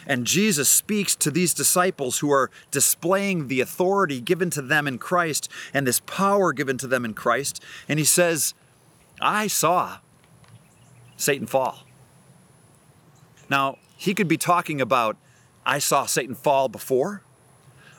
And 0.05 0.27
Jesus 0.27 0.69
speaks 0.69 1.15
to 1.17 1.31
these 1.31 1.55
disciples 1.55 2.19
who 2.19 2.33
are 2.33 2.51
displaying 2.73 3.47
the 3.47 3.61
authority 3.61 4.21
given 4.21 4.51
to 4.51 4.63
them 4.63 4.89
in 4.89 4.99
Christ 4.99 5.49
and 5.73 5.87
this 5.87 6.01
power 6.01 6.53
given 6.53 6.77
to 6.79 6.89
them 6.89 7.05
in 7.05 7.15
Christ. 7.15 7.63
And 7.89 8.01
he 8.01 8.05
says, 8.05 8.55
I 9.21 9.47
saw 9.47 9.99
Satan 11.17 11.47
fall. 11.47 11.85
Now, 13.49 13.79
he 13.97 14.15
could 14.15 14.29
be 14.29 14.37
talking 14.39 14.81
about, 14.81 15.17
I 15.67 15.79
saw 15.79 16.07
Satan 16.07 16.35
fall 16.35 16.69
before, 16.69 17.23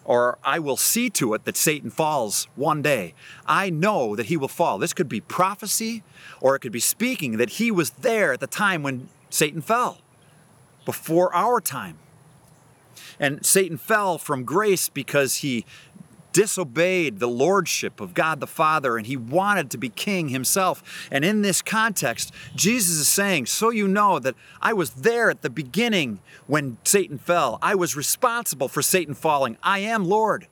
or 0.03 0.39
I 0.43 0.57
will 0.57 0.77
see 0.77 1.09
to 1.11 1.33
it 1.35 1.45
that 1.45 1.55
Satan 1.55 1.91
falls 1.91 2.47
one 2.55 2.81
day. 2.81 3.13
I 3.45 3.69
know 3.69 4.15
that 4.15 4.25
he 4.27 4.37
will 4.37 4.47
fall. 4.47 4.79
This 4.79 4.93
could 4.93 5.09
be 5.09 5.21
prophecy, 5.21 6.03
or 6.39 6.55
it 6.55 6.59
could 6.59 6.71
be 6.71 6.79
speaking 6.79 7.37
that 7.37 7.51
he 7.51 7.69
was 7.69 7.91
there 7.91 8.33
at 8.33 8.39
the 8.39 8.47
time 8.47 8.81
when 8.81 9.09
Satan 9.29 9.61
fell, 9.61 9.99
before 10.85 11.33
our 11.35 11.61
time. 11.61 11.99
And 13.19 13.45
Satan 13.45 13.77
fell 13.77 14.17
from 14.17 14.43
grace 14.43 14.89
because 14.89 15.37
he 15.37 15.65
disobeyed 16.33 17.19
the 17.19 17.27
lordship 17.27 17.99
of 17.99 18.13
God 18.13 18.39
the 18.39 18.47
Father 18.47 18.97
and 18.97 19.07
he 19.07 19.17
wanted 19.17 19.69
to 19.71 19.77
be 19.77 19.89
king 19.89 20.29
himself. 20.29 21.07
And 21.11 21.25
in 21.25 21.41
this 21.41 21.61
context, 21.61 22.33
Jesus 22.55 22.97
is 22.97 23.07
saying, 23.07 23.47
So 23.47 23.69
you 23.69 23.87
know 23.87 24.19
that 24.19 24.35
I 24.61 24.73
was 24.73 24.91
there 24.91 25.29
at 25.29 25.41
the 25.41 25.49
beginning 25.49 26.19
when 26.47 26.77
Satan 26.83 27.17
fell. 27.17 27.59
I 27.61 27.75
was 27.75 27.95
responsible 27.95 28.67
for 28.67 28.81
Satan 28.81 29.13
falling. 29.13 29.57
I 29.63 29.79
am 29.79 30.05
Lord. 30.05 30.47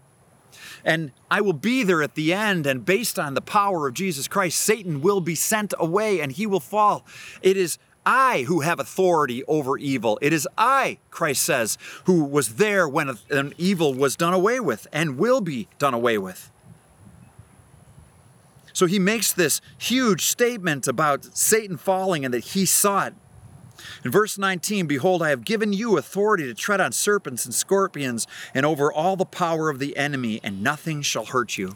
And 0.86 1.12
I 1.30 1.42
will 1.42 1.54
be 1.54 1.84
there 1.84 2.02
at 2.02 2.16
the 2.16 2.34
end, 2.34 2.66
and 2.66 2.86
based 2.86 3.20
on 3.20 3.34
the 3.34 3.42
power 3.42 3.88
of 3.88 3.94
Jesus 3.94 4.28
Christ, 4.28 4.60
Satan 4.60 5.02
will 5.02 5.20
be 5.20 5.36
sent 5.36 5.74
away 5.78 6.22
and 6.22 6.32
he 6.32 6.48
will 6.48 6.62
fall. 6.62 7.06
It 7.42 7.58
is 7.58 7.78
I 8.06 8.44
who 8.44 8.62
have 8.62 8.80
authority 8.80 9.44
over 9.46 9.78
evil. 9.78 10.18
It 10.22 10.34
is 10.34 10.48
I, 10.58 11.00
Christ 11.12 11.44
says, 11.44 11.78
who 12.06 12.24
was 12.24 12.56
there 12.56 12.88
when 12.88 13.18
an 13.30 13.54
evil 13.58 13.94
was 13.94 14.16
done 14.16 14.34
away 14.34 14.60
with 14.60 14.88
and 14.92 15.18
will 15.18 15.42
be 15.42 15.68
done 15.78 15.94
away 15.94 16.18
with. 16.18 16.52
So 18.74 18.86
he 18.86 19.00
makes 19.00 19.34
this 19.34 19.62
huge 19.78 20.26
statement 20.26 20.88
about 20.88 21.26
Satan 21.38 21.78
falling 21.78 22.24
and 22.24 22.34
that 22.34 22.40
he 22.40 22.66
saw 22.66 23.08
it. 23.08 23.14
In 24.04 24.12
verse 24.12 24.38
19, 24.38 24.88
behold, 24.88 25.22
I 25.22 25.30
have 25.30 25.44
given 25.44 25.74
you 25.74 25.98
authority 25.98 26.46
to 26.46 26.54
tread 26.54 26.82
on 26.82 26.92
serpents 26.92 27.46
and 27.46 27.54
scorpions 27.54 28.28
and 28.54 28.66
over 28.66 28.92
all 28.92 29.16
the 29.16 29.26
power 29.26 29.70
of 29.70 29.80
the 29.80 29.98
enemy, 29.98 30.40
and 30.44 30.64
nothing 30.64 31.02
shall 31.02 31.26
hurt 31.26 31.58
you. 31.58 31.76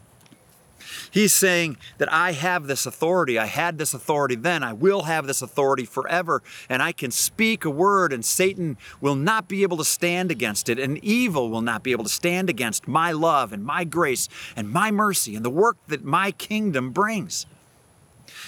He's 1.12 1.34
saying 1.34 1.78
that 1.98 2.12
I 2.12 2.34
have 2.34 2.68
this 2.68 2.86
authority. 2.86 3.38
I 3.38 3.46
had 3.46 3.78
this 3.78 3.94
authority 3.94 4.36
then. 4.36 4.64
I 4.64 4.74
will 4.74 5.04
have 5.04 5.28
this 5.28 5.42
authority 5.42 5.86
forever. 5.86 6.42
And 6.70 6.82
I 6.82 6.92
can 6.92 7.12
speak 7.12 7.66
a 7.66 7.70
word, 7.70 8.14
and 8.14 8.24
Satan 8.24 8.78
will 9.02 9.16
not 9.16 9.48
be 9.48 9.64
able 9.64 9.78
to 9.78 9.86
stand 9.86 10.32
against 10.32 10.70
it, 10.70 10.80
and 10.80 10.98
evil 11.04 11.50
will 11.50 11.62
not 11.62 11.84
be 11.84 11.92
able 11.92 12.04
to 12.04 12.10
stand 12.10 12.50
against 12.50 12.88
my 12.88 13.12
love 13.12 13.54
and 13.54 13.64
my 13.64 13.84
grace 13.84 14.30
and 14.56 14.70
my 14.70 14.92
mercy 14.92 15.36
and 15.36 15.46
the 15.46 15.50
work 15.50 15.78
that 15.88 16.04
my 16.04 16.32
kingdom 16.32 16.92
brings. 16.92 17.46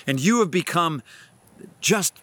And 0.08 0.20
you 0.20 0.40
have 0.40 0.52
become 0.52 1.02
just 1.82 2.14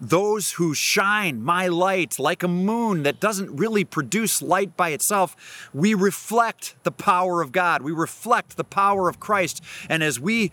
those 0.00 0.52
who 0.52 0.72
shine 0.74 1.42
my 1.42 1.68
light 1.68 2.18
like 2.18 2.42
a 2.42 2.48
moon 2.48 3.02
that 3.02 3.20
doesn't 3.20 3.54
really 3.54 3.84
produce 3.84 4.40
light 4.40 4.76
by 4.76 4.90
itself, 4.90 5.68
we 5.74 5.92
reflect 5.94 6.74
the 6.84 6.90
power 6.90 7.42
of 7.42 7.52
God. 7.52 7.82
We 7.82 7.92
reflect 7.92 8.56
the 8.56 8.64
power 8.64 9.08
of 9.08 9.20
Christ. 9.20 9.62
And 9.88 10.02
as 10.02 10.18
we 10.18 10.52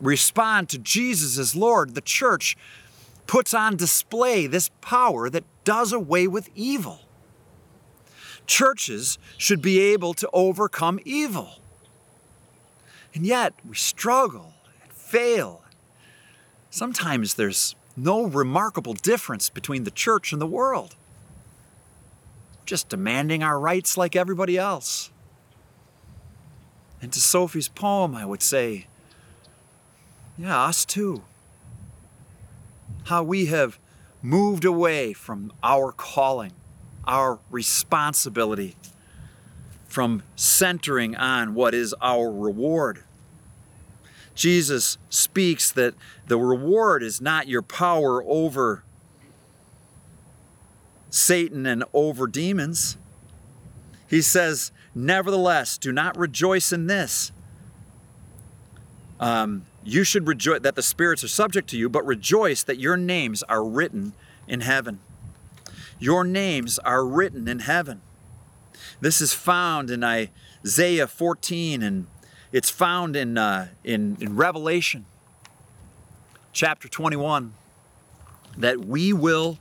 respond 0.00 0.68
to 0.70 0.78
Jesus 0.78 1.38
as 1.38 1.56
Lord, 1.56 1.94
the 1.94 2.00
church 2.00 2.56
puts 3.26 3.54
on 3.54 3.76
display 3.76 4.46
this 4.46 4.70
power 4.80 5.30
that 5.30 5.44
does 5.64 5.92
away 5.92 6.26
with 6.26 6.50
evil. 6.54 7.00
Churches 8.46 9.18
should 9.38 9.62
be 9.62 9.80
able 9.80 10.12
to 10.14 10.28
overcome 10.34 11.00
evil. 11.06 11.60
And 13.14 13.24
yet 13.24 13.54
we 13.66 13.76
struggle 13.76 14.52
and 14.82 14.92
fail. 14.92 15.62
Sometimes 16.68 17.34
there's 17.34 17.74
no 17.96 18.24
remarkable 18.24 18.94
difference 18.94 19.48
between 19.48 19.84
the 19.84 19.90
church 19.90 20.32
and 20.32 20.40
the 20.40 20.46
world. 20.46 20.96
Just 22.66 22.88
demanding 22.88 23.42
our 23.42 23.58
rights 23.60 23.96
like 23.96 24.16
everybody 24.16 24.56
else. 24.56 25.10
And 27.00 27.12
to 27.12 27.20
Sophie's 27.20 27.68
poem, 27.68 28.14
I 28.14 28.24
would 28.24 28.42
say, 28.42 28.86
yeah, 30.38 30.64
us 30.64 30.84
too. 30.84 31.22
How 33.04 33.22
we 33.22 33.46
have 33.46 33.78
moved 34.22 34.64
away 34.64 35.12
from 35.12 35.52
our 35.62 35.92
calling, 35.92 36.52
our 37.06 37.38
responsibility, 37.50 38.74
from 39.86 40.22
centering 40.34 41.14
on 41.14 41.54
what 41.54 41.74
is 41.74 41.94
our 42.00 42.32
reward. 42.32 43.04
Jesus 44.34 44.98
speaks 45.10 45.70
that 45.72 45.94
the 46.26 46.38
reward 46.38 47.02
is 47.02 47.20
not 47.20 47.48
your 47.48 47.62
power 47.62 48.22
over 48.24 48.82
Satan 51.10 51.66
and 51.66 51.84
over 51.92 52.26
demons. 52.26 52.96
He 54.08 54.20
says, 54.20 54.72
Nevertheless, 54.94 55.78
do 55.78 55.92
not 55.92 56.16
rejoice 56.16 56.72
in 56.72 56.86
this. 56.86 57.32
Um, 59.20 59.66
you 59.84 60.02
should 60.02 60.26
rejoice 60.26 60.60
that 60.60 60.74
the 60.74 60.82
spirits 60.82 61.22
are 61.22 61.28
subject 61.28 61.68
to 61.70 61.78
you, 61.78 61.88
but 61.88 62.04
rejoice 62.04 62.62
that 62.64 62.78
your 62.78 62.96
names 62.96 63.42
are 63.44 63.64
written 63.64 64.12
in 64.48 64.60
heaven. 64.60 64.98
Your 65.98 66.24
names 66.24 66.78
are 66.80 67.06
written 67.06 67.48
in 67.48 67.60
heaven. 67.60 68.02
This 69.00 69.20
is 69.20 69.32
found 69.32 69.90
in 69.90 70.02
Isaiah 70.02 71.06
14 71.06 71.82
and 71.82 72.06
it's 72.54 72.70
found 72.70 73.16
in, 73.16 73.36
uh, 73.36 73.66
in, 73.82 74.16
in 74.20 74.36
Revelation 74.36 75.06
chapter 76.52 76.86
21 76.86 77.52
that 78.56 78.78
we 78.78 79.12
will 79.12 79.58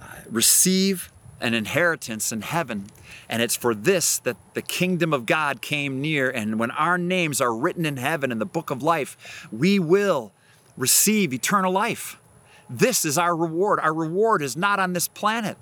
uh, 0.00 0.06
receive 0.28 1.12
an 1.40 1.54
inheritance 1.54 2.32
in 2.32 2.42
heaven. 2.42 2.86
And 3.28 3.40
it's 3.40 3.54
for 3.54 3.72
this 3.72 4.18
that 4.18 4.36
the 4.54 4.62
kingdom 4.62 5.12
of 5.12 5.26
God 5.26 5.62
came 5.62 6.00
near. 6.00 6.28
And 6.28 6.58
when 6.58 6.72
our 6.72 6.98
names 6.98 7.40
are 7.40 7.54
written 7.54 7.86
in 7.86 7.98
heaven 7.98 8.32
in 8.32 8.40
the 8.40 8.46
book 8.46 8.70
of 8.70 8.82
life, 8.82 9.46
we 9.52 9.78
will 9.78 10.32
receive 10.76 11.32
eternal 11.32 11.70
life. 11.70 12.18
This 12.68 13.04
is 13.04 13.16
our 13.16 13.36
reward. 13.36 13.78
Our 13.78 13.94
reward 13.94 14.42
is 14.42 14.56
not 14.56 14.80
on 14.80 14.92
this 14.92 15.06
planet. 15.06 15.56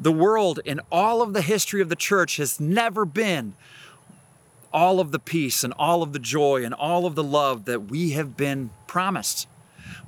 The 0.00 0.10
world, 0.10 0.58
in 0.64 0.80
all 0.90 1.22
of 1.22 1.32
the 1.32 1.42
history 1.42 1.80
of 1.80 1.88
the 1.88 1.96
church, 1.96 2.38
has 2.38 2.58
never 2.58 3.04
been 3.04 3.54
all 4.72 5.00
of 5.00 5.12
the 5.12 5.18
peace 5.18 5.64
and 5.64 5.72
all 5.78 6.02
of 6.02 6.12
the 6.12 6.18
joy 6.18 6.64
and 6.64 6.74
all 6.74 7.06
of 7.06 7.14
the 7.14 7.24
love 7.24 7.64
that 7.64 7.90
we 7.90 8.10
have 8.10 8.36
been 8.36 8.70
promised. 8.86 9.48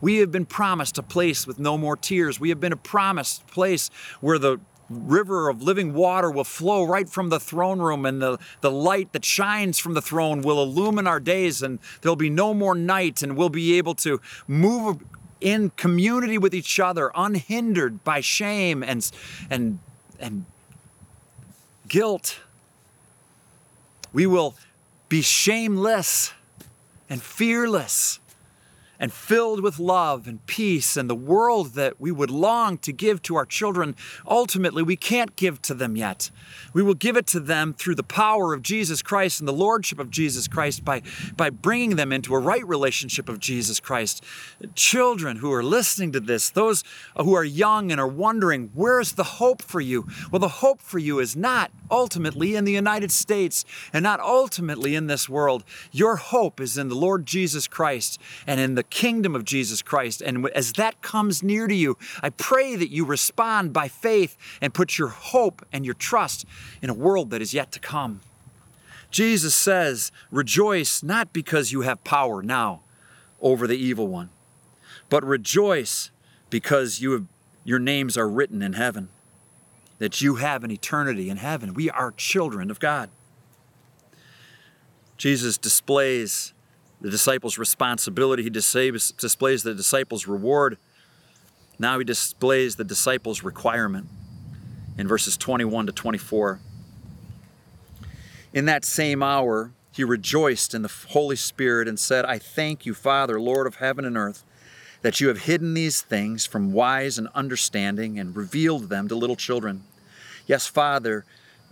We 0.00 0.18
have 0.18 0.32
been 0.32 0.46
promised 0.46 0.98
a 0.98 1.02
place 1.02 1.46
with 1.46 1.58
no 1.58 1.76
more 1.78 1.96
tears. 1.96 2.40
We 2.40 2.48
have 2.48 2.60
been 2.60 2.72
a 2.72 2.76
promised 2.76 3.46
place 3.48 3.90
where 4.20 4.38
the 4.38 4.60
river 4.88 5.48
of 5.48 5.62
living 5.62 5.94
water 5.94 6.30
will 6.30 6.44
flow 6.44 6.84
right 6.84 7.08
from 7.08 7.28
the 7.28 7.40
throne 7.40 7.80
room, 7.80 8.04
and 8.04 8.20
the, 8.20 8.38
the 8.60 8.70
light 8.70 9.12
that 9.12 9.24
shines 9.24 9.78
from 9.78 9.94
the 9.94 10.02
throne 10.02 10.42
will 10.42 10.62
illumine 10.62 11.06
our 11.06 11.20
days, 11.20 11.62
and 11.62 11.78
there'll 12.00 12.16
be 12.16 12.30
no 12.30 12.52
more 12.52 12.74
night, 12.74 13.22
and 13.22 13.36
we'll 13.36 13.48
be 13.48 13.78
able 13.78 13.94
to 13.94 14.20
move 14.46 15.02
in 15.40 15.70
community 15.70 16.38
with 16.38 16.54
each 16.54 16.78
other, 16.78 17.10
unhindered 17.14 18.04
by 18.04 18.20
shame 18.20 18.82
and, 18.82 19.10
and, 19.50 19.78
and 20.20 20.44
guilt 21.88 22.40
we 24.12 24.26
will 24.26 24.54
be 25.08 25.22
shameless 25.22 26.32
and 27.08 27.22
fearless 27.22 28.18
and 29.02 29.12
filled 29.12 29.60
with 29.64 29.80
love 29.80 30.28
and 30.28 30.46
peace 30.46 30.96
and 30.96 31.10
the 31.10 31.14
world 31.14 31.74
that 31.74 32.00
we 32.00 32.12
would 32.12 32.30
long 32.30 32.78
to 32.78 32.92
give 32.92 33.20
to 33.20 33.34
our 33.34 33.44
children, 33.44 33.96
ultimately 34.28 34.80
we 34.80 34.94
can't 34.94 35.34
give 35.34 35.60
to 35.60 35.74
them 35.74 35.96
yet. 35.96 36.30
We 36.72 36.84
will 36.84 36.94
give 36.94 37.16
it 37.16 37.26
to 37.28 37.40
them 37.40 37.74
through 37.74 37.96
the 37.96 38.04
power 38.04 38.54
of 38.54 38.62
Jesus 38.62 39.02
Christ 39.02 39.40
and 39.40 39.48
the 39.48 39.52
lordship 39.52 39.98
of 39.98 40.08
Jesus 40.08 40.46
Christ 40.46 40.84
by, 40.84 41.02
by 41.36 41.50
bringing 41.50 41.96
them 41.96 42.12
into 42.12 42.32
a 42.32 42.38
right 42.38 42.64
relationship 42.64 43.28
of 43.28 43.40
Jesus 43.40 43.80
Christ. 43.80 44.22
Children 44.76 45.38
who 45.38 45.52
are 45.52 45.64
listening 45.64 46.12
to 46.12 46.20
this, 46.20 46.48
those 46.50 46.84
who 47.16 47.34
are 47.34 47.44
young 47.44 47.90
and 47.90 48.00
are 48.00 48.06
wondering, 48.06 48.70
where's 48.72 49.12
the 49.12 49.24
hope 49.24 49.62
for 49.62 49.80
you? 49.80 50.06
Well, 50.30 50.38
the 50.38 50.48
hope 50.48 50.80
for 50.80 51.00
you 51.00 51.18
is 51.18 51.34
not 51.34 51.72
ultimately 51.90 52.54
in 52.54 52.64
the 52.64 52.72
United 52.72 53.10
States 53.10 53.64
and 53.92 54.04
not 54.04 54.20
ultimately 54.20 54.94
in 54.94 55.08
this 55.08 55.28
world. 55.28 55.64
Your 55.90 56.14
hope 56.14 56.60
is 56.60 56.78
in 56.78 56.88
the 56.88 56.94
Lord 56.94 57.26
Jesus 57.26 57.66
Christ 57.66 58.20
and 58.46 58.60
in 58.60 58.76
the 58.76 58.91
kingdom 58.92 59.34
of 59.34 59.44
Jesus 59.44 59.80
Christ. 59.80 60.20
And 60.20 60.46
as 60.50 60.74
that 60.74 61.00
comes 61.00 61.42
near 61.42 61.66
to 61.66 61.74
you, 61.74 61.96
I 62.22 62.28
pray 62.28 62.76
that 62.76 62.90
you 62.90 63.06
respond 63.06 63.72
by 63.72 63.88
faith 63.88 64.36
and 64.60 64.74
put 64.74 64.98
your 64.98 65.08
hope 65.08 65.66
and 65.72 65.84
your 65.84 65.94
trust 65.94 66.44
in 66.82 66.90
a 66.90 66.94
world 66.94 67.30
that 67.30 67.40
is 67.40 67.54
yet 67.54 67.72
to 67.72 67.80
come. 67.80 68.20
Jesus 69.10 69.54
says, 69.54 70.12
Rejoice 70.30 71.02
not 71.02 71.32
because 71.32 71.72
you 71.72 71.80
have 71.80 72.04
power 72.04 72.42
now 72.42 72.82
over 73.40 73.66
the 73.66 73.76
evil 73.76 74.08
one, 74.08 74.28
but 75.08 75.24
rejoice 75.24 76.10
because 76.50 77.00
you 77.00 77.12
have, 77.12 77.26
your 77.64 77.78
names 77.78 78.18
are 78.18 78.28
written 78.28 78.60
in 78.60 78.74
heaven, 78.74 79.08
that 79.98 80.20
you 80.20 80.36
have 80.36 80.64
an 80.64 80.70
eternity 80.70 81.30
in 81.30 81.38
heaven. 81.38 81.72
We 81.72 81.88
are 81.88 82.12
children 82.12 82.70
of 82.70 82.78
God. 82.78 83.08
Jesus 85.16 85.56
displays 85.56 86.52
the 87.02 87.10
disciples' 87.10 87.58
responsibility, 87.58 88.42
he 88.44 88.50
displays, 88.50 89.12
the 89.62 89.74
disciples' 89.76 90.26
reward. 90.26 90.78
Now 91.78 91.98
he 91.98 92.04
displays 92.04 92.76
the 92.76 92.84
disciples' 92.84 93.42
requirement 93.42 94.06
in 94.96 95.08
verses 95.08 95.36
21 95.36 95.86
to 95.86 95.92
24. 95.92 96.60
In 98.52 98.66
that 98.66 98.84
same 98.84 99.22
hour, 99.22 99.72
he 99.90 100.04
rejoiced 100.04 100.74
in 100.74 100.82
the 100.82 100.92
Holy 101.08 101.36
Spirit 101.36 101.88
and 101.88 101.98
said, 101.98 102.24
I 102.24 102.38
thank 102.38 102.86
you, 102.86 102.94
Father, 102.94 103.40
Lord 103.40 103.66
of 103.66 103.76
heaven 103.76 104.04
and 104.04 104.16
earth, 104.16 104.44
that 105.00 105.20
you 105.20 105.28
have 105.28 105.40
hidden 105.40 105.74
these 105.74 106.00
things 106.02 106.46
from 106.46 106.72
wise 106.72 107.18
and 107.18 107.28
understanding 107.34 108.18
and 108.18 108.36
revealed 108.36 108.88
them 108.88 109.08
to 109.08 109.16
little 109.16 109.36
children. 109.36 109.82
Yes, 110.46 110.66
Father, 110.66 111.24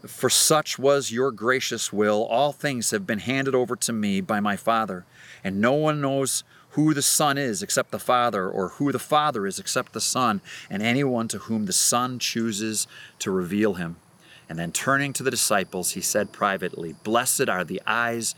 for 0.06 0.30
such 0.30 0.78
was 0.78 1.10
your 1.10 1.30
gracious 1.30 1.92
will. 1.92 2.24
All 2.24 2.52
things 2.52 2.90
have 2.90 3.06
been 3.06 3.18
handed 3.20 3.54
over 3.54 3.76
to 3.76 3.92
me 3.92 4.20
by 4.20 4.40
my 4.40 4.56
Father, 4.56 5.04
and 5.44 5.60
no 5.60 5.72
one 5.72 6.00
knows 6.00 6.44
who 6.70 6.94
the 6.94 7.02
Son 7.02 7.36
is 7.36 7.62
except 7.62 7.90
the 7.90 7.98
Father, 7.98 8.48
or 8.48 8.68
who 8.70 8.92
the 8.92 8.98
Father 8.98 9.46
is 9.46 9.58
except 9.58 9.92
the 9.92 10.00
Son, 10.00 10.40
and 10.68 10.82
anyone 10.82 11.26
to 11.28 11.38
whom 11.38 11.66
the 11.66 11.72
Son 11.72 12.18
chooses 12.18 12.86
to 13.18 13.30
reveal 13.30 13.74
him. 13.74 13.96
And 14.48 14.58
then 14.58 14.72
turning 14.72 15.12
to 15.14 15.22
the 15.22 15.30
disciples, 15.30 15.92
he 15.92 16.00
said 16.00 16.32
privately, 16.32 16.94
Blessed 17.04 17.48
are 17.48 17.64
the 17.64 17.82
eyes 17.86 18.34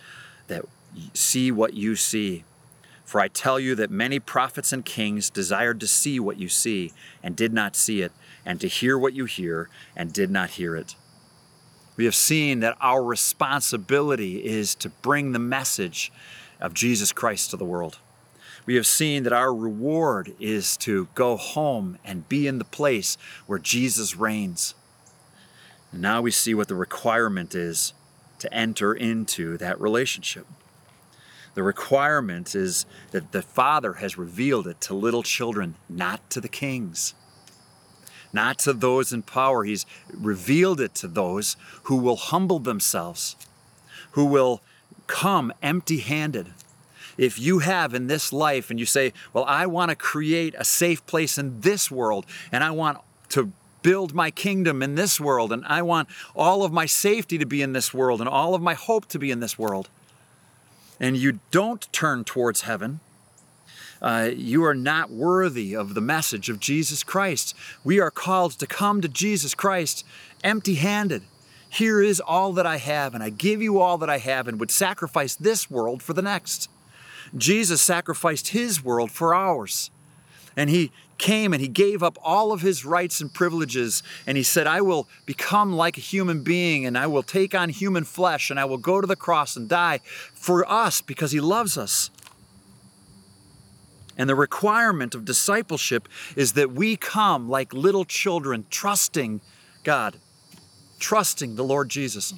that 0.47 0.65
see 1.15 1.51
what 1.51 1.75
you 1.75 1.97
see. 1.97 2.45
For 3.05 3.21
I 3.21 3.29
tell 3.29 3.61
you 3.61 3.75
that 3.75 3.91
many 3.91 4.19
prophets 4.19 4.73
and 4.73 4.85
kings 4.85 5.29
desired 5.29 5.81
to 5.81 5.87
see 5.87 6.19
what 6.19 6.39
you 6.39 6.49
see 6.49 6.93
and 7.23 7.37
did 7.37 7.53
not 7.53 7.77
see 7.77 8.01
it, 8.01 8.13
and 8.45 8.61
to 8.61 8.69
hear 8.69 8.99
what 8.99 9.13
you 9.13 9.27
hear 9.27 9.69
and 9.95 10.13
did 10.13 10.31
not 10.31 10.51
hear 10.51 10.75
it. 10.77 10.95
We 11.97 12.05
have 12.07 12.15
seen 12.15 12.61
that 12.61 12.77
our 12.81 13.03
responsibility 13.03 14.45
is 14.45 14.75
to 14.77 14.89
bring 14.89 15.33
the 15.33 15.39
message 15.39 16.11
of 16.61 16.75
Jesus 16.75 17.13
Christ 17.13 17.51
to 17.51 17.57
the 17.57 17.65
world. 17.65 17.99
We 18.65 18.77
have 18.77 18.87
seen 18.87 19.25
that 19.25 19.33
our 19.33 19.55
reward 19.55 20.35
is 20.39 20.77
to 20.79 21.09
go 21.15 21.37
home 21.37 21.99
and 22.05 22.29
be 22.29 22.47
in 22.47 22.59
the 22.59 22.65
place 22.65 23.19
where 23.47 23.59
Jesus 23.59 24.17
reigns. 24.17 24.75
And 25.91 26.01
now 26.01 26.23
we 26.23 26.31
see 26.31 26.55
what 26.55 26.69
the 26.69 26.75
requirement 26.75 27.55
is 27.55 27.93
to 28.39 28.53
enter 28.55 28.95
into 28.95 29.59
that 29.59 29.81
relationship. 29.81 30.47
The 31.55 31.63
requirement 31.63 32.55
is 32.55 32.87
that 33.11 33.33
the 33.33 33.43
Father 33.43 33.95
has 33.95 34.17
revealed 34.17 34.67
it 34.67 34.81
to 34.83 34.95
little 34.95 35.23
children, 35.23 35.75
not 35.89 36.31
to 36.31 36.41
the 36.41 36.49
kings, 36.49 37.15
not 38.33 38.59
to 38.61 38.73
those 38.73 39.13
in 39.13 39.23
power. 39.23 39.65
He's 39.65 39.87
revealed 40.13 40.81
it 40.81 40.95
to 40.97 41.09
those 41.09 41.57
who 41.85 41.97
will 41.97 42.17
humble 42.17 42.59
themselves, 42.59 43.37
who 44.13 44.25
will 44.25 44.63
come 45.07 45.53
empty 45.63 45.99
handed. 45.99 46.53
If 47.19 47.39
you 47.39 47.59
have 47.59 47.95
in 47.95 48.07
this 48.07 48.33
life 48.33 48.71
and 48.71 48.81
you 48.81 48.87
say, 48.87 49.13
Well, 49.33 49.45
I 49.45 49.67
want 49.67 49.91
to 49.91 49.97
create 49.97 50.55
a 50.57 50.65
safe 50.65 51.05
place 51.07 51.37
in 51.37 51.61
this 51.61 51.91
world 51.91 52.25
and 52.51 52.65
I 52.65 52.71
want 52.71 52.99
to 53.31 53.53
build 53.83 54.15
my 54.15 54.31
kingdom 54.31 54.83
in 54.83 54.95
this 54.95 55.21
world, 55.21 55.53
and 55.53 55.65
I 55.67 55.83
want 55.83 56.09
all 56.35 56.65
of 56.65 56.73
my 56.73 56.87
safety 56.87 57.37
to 57.39 57.47
be 57.47 57.63
in 57.63 57.73
this 57.73 57.93
world, 57.93 58.21
and 58.21 58.29
all 58.29 58.55
of 58.55 58.63
my 58.63 58.75
hope 58.75 59.07
to 59.07 59.19
be 59.19 59.31
in 59.31 59.41
this 59.41 59.59
world. 59.59 59.89
And 61.01 61.17
you 61.17 61.41
don't 61.51 61.93
turn 61.93 62.25
towards 62.25 62.63
heaven, 62.63 63.01
uh, 64.03 64.31
you 64.37 64.65
are 64.65 64.75
not 64.75 65.11
worthy 65.11 65.75
of 65.75 65.95
the 65.95 66.01
message 66.01 66.51
of 66.51 66.59
Jesus 66.61 67.05
Christ. 67.05 67.55
We 67.85 68.01
are 68.01 68.11
called 68.11 68.53
to 68.59 68.67
come 68.67 69.01
to 69.01 69.09
Jesus 69.09 69.55
Christ 69.55 70.05
empty 70.43 70.75
handed. 70.75 71.23
Here 71.71 72.03
is 72.03 72.21
all 72.21 72.53
that 72.55 72.67
I 72.67 72.77
have, 72.77 73.15
and 73.15 73.23
I 73.23 73.31
give 73.31 73.63
you 73.63 73.79
all 73.79 73.97
that 73.99 74.11
I 74.11 74.19
have, 74.19 74.47
and 74.47 74.61
would 74.61 74.71
sacrifice 74.71 75.35
this 75.35 75.71
world 75.71 76.03
for 76.03 76.13
the 76.13 76.21
next. 76.21 76.69
Jesus 77.37 77.81
sacrificed 77.81 78.49
his 78.49 78.85
world 78.85 79.11
for 79.11 79.35
ours. 79.35 79.91
And 80.55 80.69
he 80.69 80.93
came 81.17 81.53
and 81.55 81.63
he 81.63 81.69
gave 81.69 82.03
up 82.03 82.19
all 82.23 82.53
of 82.53 82.61
his 82.61 82.85
rights 82.85 83.21
and 83.21 83.33
privileges 83.33 84.03
and 84.27 84.37
he 84.37 84.43
said, 84.43 84.67
I 84.67 84.83
will 84.83 85.09
become 85.25 85.73
like 85.73 85.97
a 85.97 86.01
human 86.01 86.43
being 86.43 86.85
and 86.85 86.99
I 86.99 87.07
will 87.07 87.23
take 87.23 87.55
on 87.55 87.71
human 87.71 88.05
flesh 88.05 88.51
and 88.51 88.61
I 88.61 88.65
will 88.67 88.77
go 88.77 89.01
to 89.01 89.07
the 89.07 89.17
cross 89.17 89.57
and 89.57 89.69
die 89.69 90.01
for 90.35 90.69
us 90.71 91.01
because 91.01 91.31
he 91.31 91.41
loves 91.41 91.79
us. 91.79 92.11
And 94.17 94.29
the 94.29 94.35
requirement 94.35 95.15
of 95.15 95.25
discipleship 95.25 96.09
is 96.37 96.53
that 96.53 96.73
we 96.73 96.97
come 96.97 97.49
like 97.49 97.73
little 97.73 98.05
children, 98.05 98.67
trusting 98.71 99.41
God, 99.85 100.17
trusting 100.99 101.57
the 101.57 101.65
Lord 101.65 101.89
Jesus, 101.89 102.35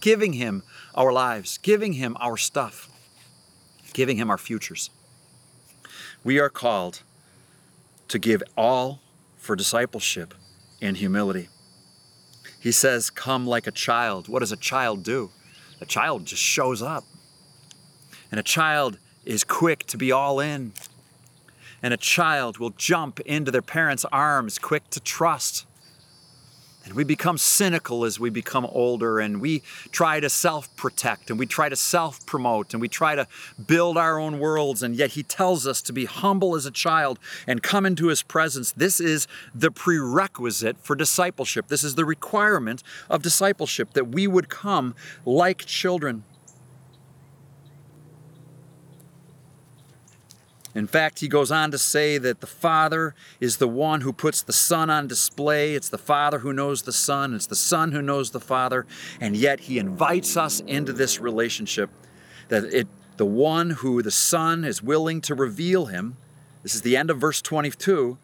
giving 0.00 0.34
Him 0.34 0.62
our 0.94 1.12
lives, 1.12 1.58
giving 1.58 1.94
Him 1.94 2.16
our 2.20 2.36
stuff, 2.36 2.88
giving 3.92 4.16
Him 4.16 4.30
our 4.30 4.38
futures. 4.38 4.90
We 6.24 6.40
are 6.40 6.48
called 6.48 7.02
to 8.08 8.18
give 8.18 8.42
all 8.56 9.00
for 9.36 9.54
discipleship 9.54 10.34
in 10.80 10.96
humility. 10.96 11.48
He 12.60 12.72
says, 12.72 13.10
Come 13.10 13.46
like 13.46 13.66
a 13.66 13.70
child. 13.70 14.28
What 14.28 14.40
does 14.40 14.52
a 14.52 14.56
child 14.56 15.02
do? 15.02 15.30
A 15.80 15.86
child 15.86 16.24
just 16.26 16.42
shows 16.42 16.82
up. 16.82 17.04
And 18.30 18.40
a 18.40 18.42
child 18.42 18.98
is 19.26 19.44
quick 19.44 19.84
to 19.86 19.98
be 19.98 20.10
all 20.12 20.40
in. 20.40 20.72
And 21.82 21.92
a 21.92 21.98
child 21.98 22.58
will 22.58 22.70
jump 22.70 23.20
into 23.20 23.50
their 23.50 23.62
parents' 23.62 24.06
arms, 24.10 24.58
quick 24.58 24.88
to 24.90 25.00
trust. 25.00 25.66
And 26.86 26.94
we 26.94 27.02
become 27.02 27.36
cynical 27.36 28.04
as 28.04 28.20
we 28.20 28.30
become 28.30 28.64
older, 28.64 29.18
and 29.18 29.40
we 29.40 29.62
try 29.90 30.20
to 30.20 30.30
self 30.30 30.74
protect, 30.76 31.30
and 31.30 31.38
we 31.38 31.44
try 31.44 31.68
to 31.68 31.74
self 31.74 32.24
promote, 32.26 32.72
and 32.72 32.80
we 32.80 32.88
try 32.88 33.16
to 33.16 33.26
build 33.66 33.98
our 33.98 34.20
own 34.20 34.38
worlds. 34.38 34.84
And 34.84 34.94
yet, 34.94 35.10
He 35.10 35.24
tells 35.24 35.66
us 35.66 35.82
to 35.82 35.92
be 35.92 36.04
humble 36.04 36.54
as 36.54 36.64
a 36.64 36.70
child 36.70 37.18
and 37.44 37.60
come 37.60 37.86
into 37.86 38.06
His 38.06 38.22
presence. 38.22 38.70
This 38.70 39.00
is 39.00 39.26
the 39.52 39.72
prerequisite 39.72 40.76
for 40.80 40.94
discipleship. 40.94 41.66
This 41.66 41.82
is 41.82 41.96
the 41.96 42.04
requirement 42.04 42.84
of 43.10 43.20
discipleship 43.20 43.92
that 43.94 44.08
we 44.08 44.28
would 44.28 44.48
come 44.48 44.94
like 45.24 45.66
children. 45.66 46.22
In 50.76 50.86
fact, 50.86 51.20
he 51.20 51.28
goes 51.28 51.50
on 51.50 51.70
to 51.70 51.78
say 51.78 52.18
that 52.18 52.42
the 52.42 52.46
Father 52.46 53.14
is 53.40 53.56
the 53.56 53.66
one 53.66 54.02
who 54.02 54.12
puts 54.12 54.42
the 54.42 54.52
Son 54.52 54.90
on 54.90 55.06
display. 55.06 55.74
It's 55.74 55.88
the 55.88 55.96
Father 55.96 56.40
who 56.40 56.52
knows 56.52 56.82
the 56.82 56.92
Son, 56.92 57.32
it's 57.32 57.46
the 57.46 57.56
Son 57.56 57.92
who 57.92 58.02
knows 58.02 58.32
the 58.32 58.40
Father, 58.40 58.84
and 59.18 59.34
yet 59.34 59.60
he 59.60 59.78
invites 59.78 60.36
us 60.36 60.60
into 60.60 60.92
this 60.92 61.18
relationship 61.18 61.88
that 62.48 62.64
it 62.64 62.88
the 63.16 63.24
one 63.24 63.70
who 63.70 64.02
the 64.02 64.10
Son 64.10 64.66
is 64.66 64.82
willing 64.82 65.22
to 65.22 65.34
reveal 65.34 65.86
him. 65.86 66.18
This 66.62 66.74
is 66.74 66.82
the 66.82 66.94
end 66.94 67.08
of 67.08 67.18
verse 67.18 67.40
22. 67.40 68.18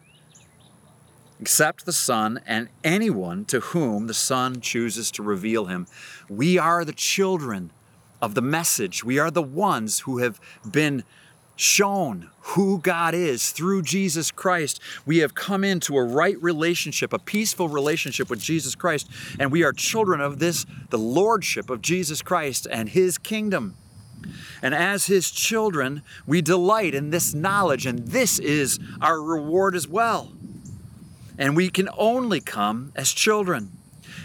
Except 1.41 1.87
the 1.87 1.91
Son 1.91 2.39
and 2.45 2.69
anyone 2.83 3.45
to 3.45 3.61
whom 3.61 4.05
the 4.05 4.13
Son 4.13 4.61
chooses 4.61 5.09
to 5.09 5.23
reveal 5.23 5.65
him. 5.65 5.87
We 6.29 6.59
are 6.59 6.85
the 6.85 6.93
children 6.93 7.71
of 8.21 8.35
the 8.35 8.43
message. 8.43 9.03
We 9.03 9.17
are 9.17 9.31
the 9.31 9.41
ones 9.41 10.01
who 10.01 10.19
have 10.19 10.39
been 10.69 11.03
shown 11.55 12.29
who 12.39 12.79
God 12.79 13.13
is 13.13 13.51
through 13.51 13.83
Jesus 13.83 14.31
Christ. 14.31 14.79
We 15.05 15.19
have 15.19 15.35
come 15.35 15.63
into 15.63 15.97
a 15.97 16.03
right 16.03 16.41
relationship, 16.41 17.13
a 17.13 17.19
peaceful 17.19 17.69
relationship 17.69 18.29
with 18.29 18.41
Jesus 18.41 18.75
Christ, 18.75 19.09
and 19.39 19.51
we 19.51 19.63
are 19.63 19.71
children 19.71 20.19
of 20.19 20.39
this, 20.39 20.65
the 20.89 20.97
lordship 20.97 21.69
of 21.69 21.81
Jesus 21.81 22.21
Christ 22.21 22.67
and 22.69 22.89
his 22.89 23.17
kingdom. 23.17 23.75
And 24.61 24.73
as 24.73 25.07
his 25.07 25.29
children, 25.31 26.01
we 26.25 26.41
delight 26.41 26.95
in 26.95 27.09
this 27.09 27.33
knowledge, 27.33 27.85
and 27.85 27.99
this 27.99 28.39
is 28.39 28.79
our 29.01 29.21
reward 29.21 29.75
as 29.75 29.87
well. 29.87 30.31
And 31.37 31.55
we 31.55 31.69
can 31.69 31.89
only 31.97 32.39
come 32.39 32.91
as 32.95 33.11
children. 33.11 33.71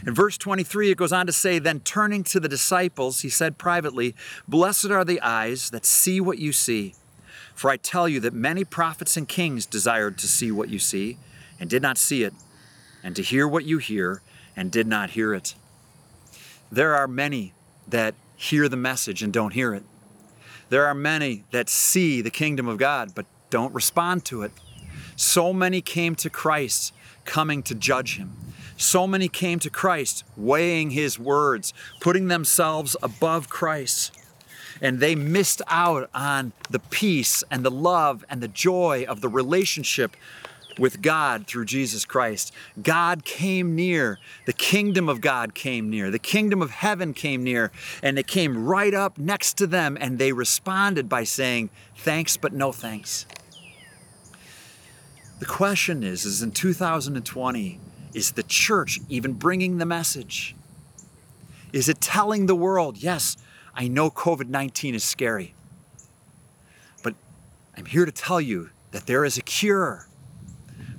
In 0.07 0.15
verse 0.15 0.39
23, 0.39 0.93
it 0.93 0.97
goes 0.97 1.13
on 1.13 1.27
to 1.27 1.33
say, 1.33 1.59
Then 1.59 1.81
turning 1.81 2.23
to 2.25 2.41
the 2.41 2.49
disciples, 2.49 3.23
he 3.23 3.29
said 3.29 3.59
privately, 3.59 4.15
Blessed 4.47 4.91
are 4.91 5.05
the 5.05 5.21
eyes 5.21 5.71
that 5.71 5.85
see 5.85 6.21
what 6.21 6.39
you 6.39 6.53
see. 6.53 6.95
For 7.59 7.73
I 7.73 7.77
tell 7.77 8.09
you 8.09 8.21
that 8.21 8.33
many 8.33 8.63
prophets 8.63 9.17
and 9.17 9.27
kings 9.27 9.67
desired 9.67 10.17
to 10.19 10.29
see 10.29 10.53
what 10.53 10.69
you 10.69 10.79
see, 10.79 11.19
and 11.59 11.69
did 11.69 11.83
not 11.83 11.99
see 11.99 12.23
it, 12.23 12.33
and 13.03 13.17
to 13.17 13.23
hear 13.23 13.49
what 13.49 13.65
you 13.65 13.79
hear, 13.79 14.23
and 14.57 14.71
did 14.71 14.87
not 14.87 15.11
hear 15.11 15.35
it. 15.35 15.57
There 16.71 16.95
are 16.95 17.09
many 17.09 17.55
that 17.89 18.15
hear 18.37 18.69
the 18.69 18.77
message 18.77 19.25
and 19.25 19.33
don't 19.33 19.55
hear 19.55 19.75
it. 19.75 19.83
There 20.69 20.87
are 20.87 20.95
many 20.95 21.43
that 21.51 21.69
see 21.69 22.23
the 22.23 22.31
kingdom 22.31 22.69
of 22.69 22.79
God 22.79 23.13
but 23.13 23.27
don't 23.51 23.75
respond 23.75 24.25
to 24.27 24.43
it. 24.43 24.53
So 25.17 25.53
many 25.53 25.81
came 25.81 26.15
to 26.15 26.31
Christ 26.31 26.95
coming 27.25 27.65
to 27.65 27.75
judge 27.75 28.19
him. 28.19 28.37
So 28.77 29.05
many 29.05 29.27
came 29.27 29.59
to 29.59 29.69
Christ 29.69 30.23
weighing 30.37 30.91
his 30.91 31.19
words, 31.19 31.75
putting 32.01 32.29
themselves 32.29 32.95
above 33.03 33.49
Christ 33.49 34.17
and 34.81 35.01
they 35.01 35.15
missed 35.15 35.63
out 35.69 36.09
on 36.15 36.53
the 36.71 36.79
peace 36.79 37.43
and 37.51 37.65
the 37.65 37.71
love 37.71 38.25
and 38.29 38.41
the 38.41 38.49
joy 38.49 39.05
of 39.09 39.21
the 39.21 39.29
relationship 39.29 40.17
with 40.79 41.03
God 41.03 41.47
through 41.47 41.65
Jesus 41.65 42.05
Christ. 42.05 42.53
God 42.81 43.25
came 43.25 43.75
near. 43.75 44.19
The 44.47 44.53
kingdom 44.53 45.09
of 45.09 45.21
God 45.21 45.55
came 45.55 45.91
near. 45.91 46.11
The 46.11 46.19
kingdom 46.19 46.63
of 46.63 46.71
heaven 46.71 47.13
came 47.15 47.43
near. 47.43 47.73
And 48.03 48.19
it 48.19 48.27
came 48.27 48.65
right 48.65 48.95
up 48.95 49.19
next 49.19 49.55
to 49.59 49.67
them. 49.67 49.99
And 50.01 50.19
they 50.19 50.33
responded 50.33 51.09
by 51.09 51.25
saying, 51.25 51.71
Thanks, 51.97 52.37
but 52.37 52.53
no 52.53 52.73
thanks. 52.73 53.27
The 55.41 55.47
question 55.47 56.03
is, 56.03 56.25
is 56.25 56.43
in 56.43 56.53
2020, 56.53 57.81
is 58.15 58.33
the 58.33 58.43
church 58.43 59.01
even 59.09 59.35
bringing 59.35 59.79
the 59.79 59.87
message? 59.87 60.57
Is 61.73 61.89
it 61.89 62.01
telling 62.01 62.47
the 62.47 62.57
world, 62.57 62.99
yes, 62.99 63.37
I 63.75 63.89
know 63.89 64.11
COVID 64.11 64.49
19 64.49 64.95
is 64.95 65.05
scary, 65.05 65.55
but 67.03 67.15
I'm 67.77 67.87
here 67.87 68.05
to 68.05 68.13
tell 68.13 68.41
you 68.41 68.71
that 68.91 69.07
there 69.07 69.25
is 69.25 69.39
a 69.39 69.43
cure 69.43 70.07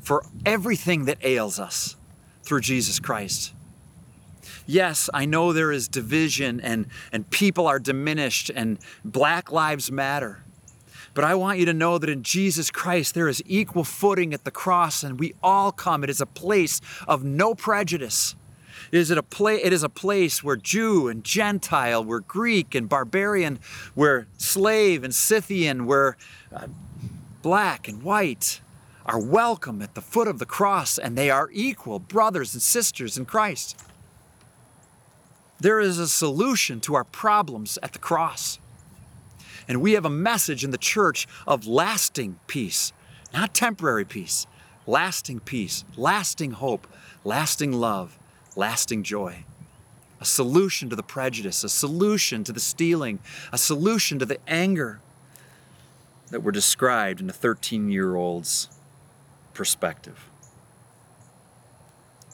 for 0.02 0.24
everything 0.46 1.06
that 1.06 1.18
ails 1.24 1.60
us 1.60 1.96
through 2.44 2.62
Jesus 2.62 3.00
Christ. 3.00 3.54
Yes, 4.66 5.10
I 5.14 5.26
know 5.26 5.52
there 5.52 5.72
is 5.72 5.88
division 5.88 6.60
and, 6.62 6.88
and 7.12 7.30
people 7.30 7.68
are 7.68 7.80
diminished 7.80 8.52
and 8.54 8.78
Black 9.04 9.52
Lives 9.52 9.92
Matter. 9.92 10.44
But 11.14 11.24
I 11.24 11.36
want 11.36 11.60
you 11.60 11.66
to 11.66 11.74
know 11.74 11.98
that 11.98 12.10
in 12.10 12.24
Jesus 12.24 12.70
Christ 12.70 13.16
there 13.16 13.28
is 13.28 13.42
equal 13.46 13.84
footing 13.84 14.34
at 14.34 14.44
the 14.44 14.52
cross 14.52 15.04
and 15.04 15.20
we 15.20 15.34
all 15.42 15.72
come. 15.72 16.04
It 16.04 16.10
is 16.10 16.22
a 16.22 16.26
place 16.26 16.82
of 17.08 17.24
no 17.24 17.56
prejudice. 17.56 18.36
It 18.92 18.98
is, 18.98 19.12
a 19.12 19.22
pla- 19.22 19.52
it 19.52 19.72
is 19.72 19.84
a 19.84 19.90
place 19.90 20.44
where 20.44 20.56
Jew 20.56 21.08
and 21.08 21.24
Gentile, 21.24 22.04
where 22.04 22.22
Greek 22.22 22.74
and 22.74 22.90
barbarian, 22.90 23.60
where 23.94 24.28
slave 24.38 25.04
and 25.04 25.14
Scythian, 25.14 25.86
where 25.86 26.18
uh, 26.54 26.68
black 27.42 27.88
and 27.88 28.04
white 28.04 28.62
are 29.06 29.20
welcome 29.20 29.82
at 29.82 29.96
the 29.96 30.02
foot 30.02 30.28
of 30.28 30.38
the 30.38 30.46
cross 30.46 31.00
and 31.00 31.18
they 31.18 31.32
are 31.32 31.50
equal 31.52 31.98
brothers 31.98 32.54
and 32.54 32.62
sisters 32.62 33.18
in 33.18 33.26
Christ. 33.26 33.80
There 35.60 35.80
is 35.80 35.98
a 35.98 36.08
solution 36.08 36.80
to 36.82 36.94
our 36.94 37.04
problems 37.04 37.80
at 37.82 37.94
the 37.94 38.00
cross. 38.00 38.60
And 39.68 39.82
we 39.82 39.94
have 39.94 40.06
a 40.06 40.12
message 40.12 40.64
in 40.64 40.70
the 40.70 40.78
church 40.78 41.28
of 41.48 41.66
lasting 41.66 42.40
peace, 42.46 42.94
not 43.34 43.54
temporary 43.54 44.06
peace, 44.06 44.46
lasting 44.86 45.40
peace, 45.40 45.86
lasting 45.96 46.52
hope, 46.52 46.88
lasting 47.24 47.72
love, 47.72 48.19
lasting 48.60 49.04
joy. 49.04 49.44
A 50.22 50.26
solution 50.26 50.90
to 50.90 50.96
the 50.96 51.04
prejudice, 51.04 51.64
a 51.64 51.70
solution 51.70 52.44
to 52.44 52.52
the 52.52 52.60
stealing, 52.60 53.20
a 53.54 53.58
solution 53.58 54.20
to 54.20 54.26
the 54.26 54.38
anger 54.48 55.00
that 56.30 56.44
were 56.44 56.52
described 56.52 57.22
in 57.22 57.30
a 57.30 57.34
13 57.34 57.90
year 57.90 58.16
old's 58.16 58.70
perspective. 59.54 60.30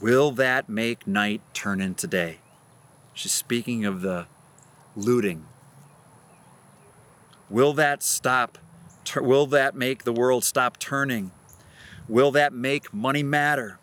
Will 0.02 0.32
that 0.32 0.68
make 0.68 1.08
night 1.08 1.42
turn 1.54 1.80
into 1.80 2.08
day? 2.08 2.40
She's 3.14 3.32
speaking 3.32 3.86
of 3.86 4.02
the 4.02 4.26
looting 4.96 5.46
Will 7.50 7.74
that 7.74 8.02
stop? 8.02 8.58
Will 9.16 9.46
that 9.48 9.76
make 9.76 10.04
the 10.04 10.14
world 10.14 10.44
stop 10.44 10.78
turning? 10.80 11.32
Will 12.08 12.32
that 12.32 12.54
make 12.54 12.94
money 12.94 13.24
matter? 13.24 13.80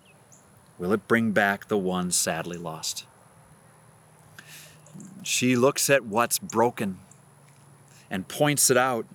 Will 0.79 0.93
it 0.93 1.07
bring 1.07 1.33
back 1.33 1.69
the 1.69 1.79
one 1.79 2.11
sadly 2.11 2.57
lost? 2.57 3.07
She 5.23 5.57
looks 5.57 5.89
at 5.89 6.05
what's 6.05 6.39
broken 6.39 6.99
and 8.11 8.27
points 8.29 8.71
it 8.71 8.77
out 8.77 9.07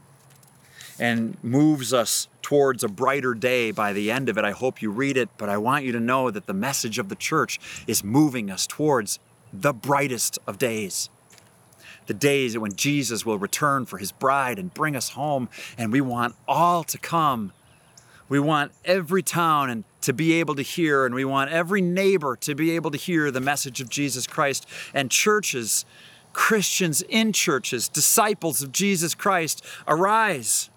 and 0.99 1.38
moves 1.43 1.93
us 1.93 2.28
towards 2.41 2.84
a 2.84 2.88
brighter 2.88 3.34
day 3.34 3.72
by 3.72 3.93
the 3.93 4.10
end 4.10 4.30
of 4.30 4.38
it. 4.38 4.45
I 4.45 4.51
hope 4.51 4.82
you 4.82 4.89
read 4.89 5.18
it, 5.18 5.30
but 5.38 5.49
I 5.49 5.58
want 5.58 5.86
you 5.86 5.91
to 5.91 5.99
know 5.99 6.32
that 6.32 6.47
the 6.47 6.53
message 6.53 6.97
of 6.97 7.10
the 7.10 7.16
church 7.16 7.60
is 7.86 8.03
moving 8.03 8.49
us 8.49 8.66
towards 8.66 9.20
the 9.51 9.74
brightest 9.74 10.39
of 10.47 10.58
days 10.58 11.10
the 12.08 12.14
days 12.14 12.58
when 12.58 12.74
Jesus 12.74 13.26
will 13.26 13.38
return 13.38 13.86
for 13.86 13.97
his 13.97 14.12
bride 14.12 14.58
and 14.58 14.74
bring 14.74 14.95
us 14.95 15.10
home. 15.10 15.49
And 15.78 15.91
we 15.91 16.01
want 16.01 16.36
all 16.47 16.84
to 16.86 16.97
come. 16.97 17.53
We 18.28 18.39
want 18.39 18.72
every 18.84 19.22
town 19.22 19.70
and 19.70 19.84
to 20.08 20.14
be 20.14 20.36
able 20.36 20.55
to 20.55 20.62
hear, 20.62 21.05
and 21.05 21.14
we 21.14 21.26
want 21.26 21.51
every 21.51 21.82
neighbor 21.82 22.38
to 22.38 22.55
be 22.55 22.72
able 22.72 22.89
to 22.89 22.97
hear 22.97 23.30
the 23.30 23.41
message 23.41 23.82
of 23.82 23.89
Jesus 23.89 24.26
Christ. 24.26 24.66
And 24.93 25.12
churches, 25.12 25.84
Christians 26.32 27.01
in 27.01 27.34
churches, 27.34 27.89
disciples 27.89 28.62
of 28.64 28.72
Jesus 28.72 29.14
Christ, 29.14 29.66
arise 29.86 30.70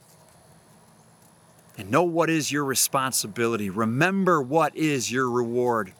and 1.78 1.92
know 1.92 2.02
what 2.02 2.28
is 2.28 2.50
your 2.50 2.64
responsibility. 2.64 3.70
Remember 3.70 4.42
what 4.42 4.74
is 4.74 5.12
your 5.12 5.30
reward. 5.30 5.92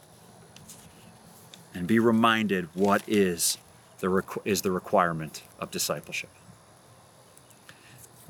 And 1.73 1.87
be 1.87 2.01
reminded 2.01 2.69
what 2.75 3.05
is 3.07 3.59
the 4.01 4.09
requ- 4.09 4.43
is 4.45 4.63
the 4.63 4.73
requirement 4.73 5.45
of 5.61 5.71
discipleship. 5.71 6.31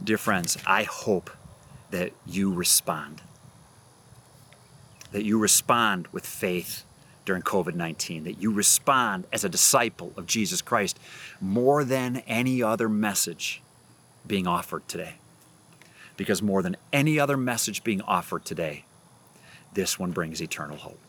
Dear 0.05 0.19
friends, 0.19 0.59
I 0.67 0.83
hope 0.83 1.31
that 1.91 2.13
you 2.27 2.53
respond. 2.53 3.23
That 5.13 5.25
you 5.25 5.39
respond 5.39 6.09
with 6.09 6.27
faith 6.27 6.85
during 7.25 7.43
COVID 7.43 7.75
19, 7.75 8.25
that 8.25 8.41
you 8.41 8.53
respond 8.53 9.27
as 9.33 9.45
a 9.45 9.49
disciple 9.49 10.13
of 10.17 10.27
Jesus 10.27 10.63
Christ 10.63 10.99
more 11.41 11.85
than 11.85 12.19
any 12.27 12.63
other 12.63 12.89
message 12.89 13.63
being 14.27 14.47
offered 14.47 14.87
today. 14.89 15.15
Because 16.17 16.43
more 16.43 16.63
than 16.63 16.77
any 16.93 17.19
other 17.19 17.37
message 17.37 17.83
being 17.83 18.03
offered 18.03 18.45
today, 18.45 18.85
this 19.73 19.99
one 19.99 20.13
brings 20.13 20.43
eternal 20.43 20.77
hope. 20.77 21.01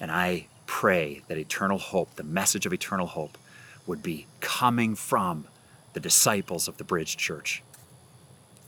And 0.00 0.10
I 0.10 0.46
pray 0.66 1.22
that 1.28 1.38
eternal 1.38 1.78
hope, 1.78 2.16
the 2.16 2.22
message 2.22 2.66
of 2.66 2.72
eternal 2.72 3.06
hope, 3.06 3.38
would 3.86 4.02
be 4.02 4.26
coming 4.40 4.94
from 4.94 5.46
the 5.92 6.00
disciples 6.00 6.68
of 6.68 6.76
the 6.76 6.84
Bridge 6.84 7.16
Church, 7.16 7.62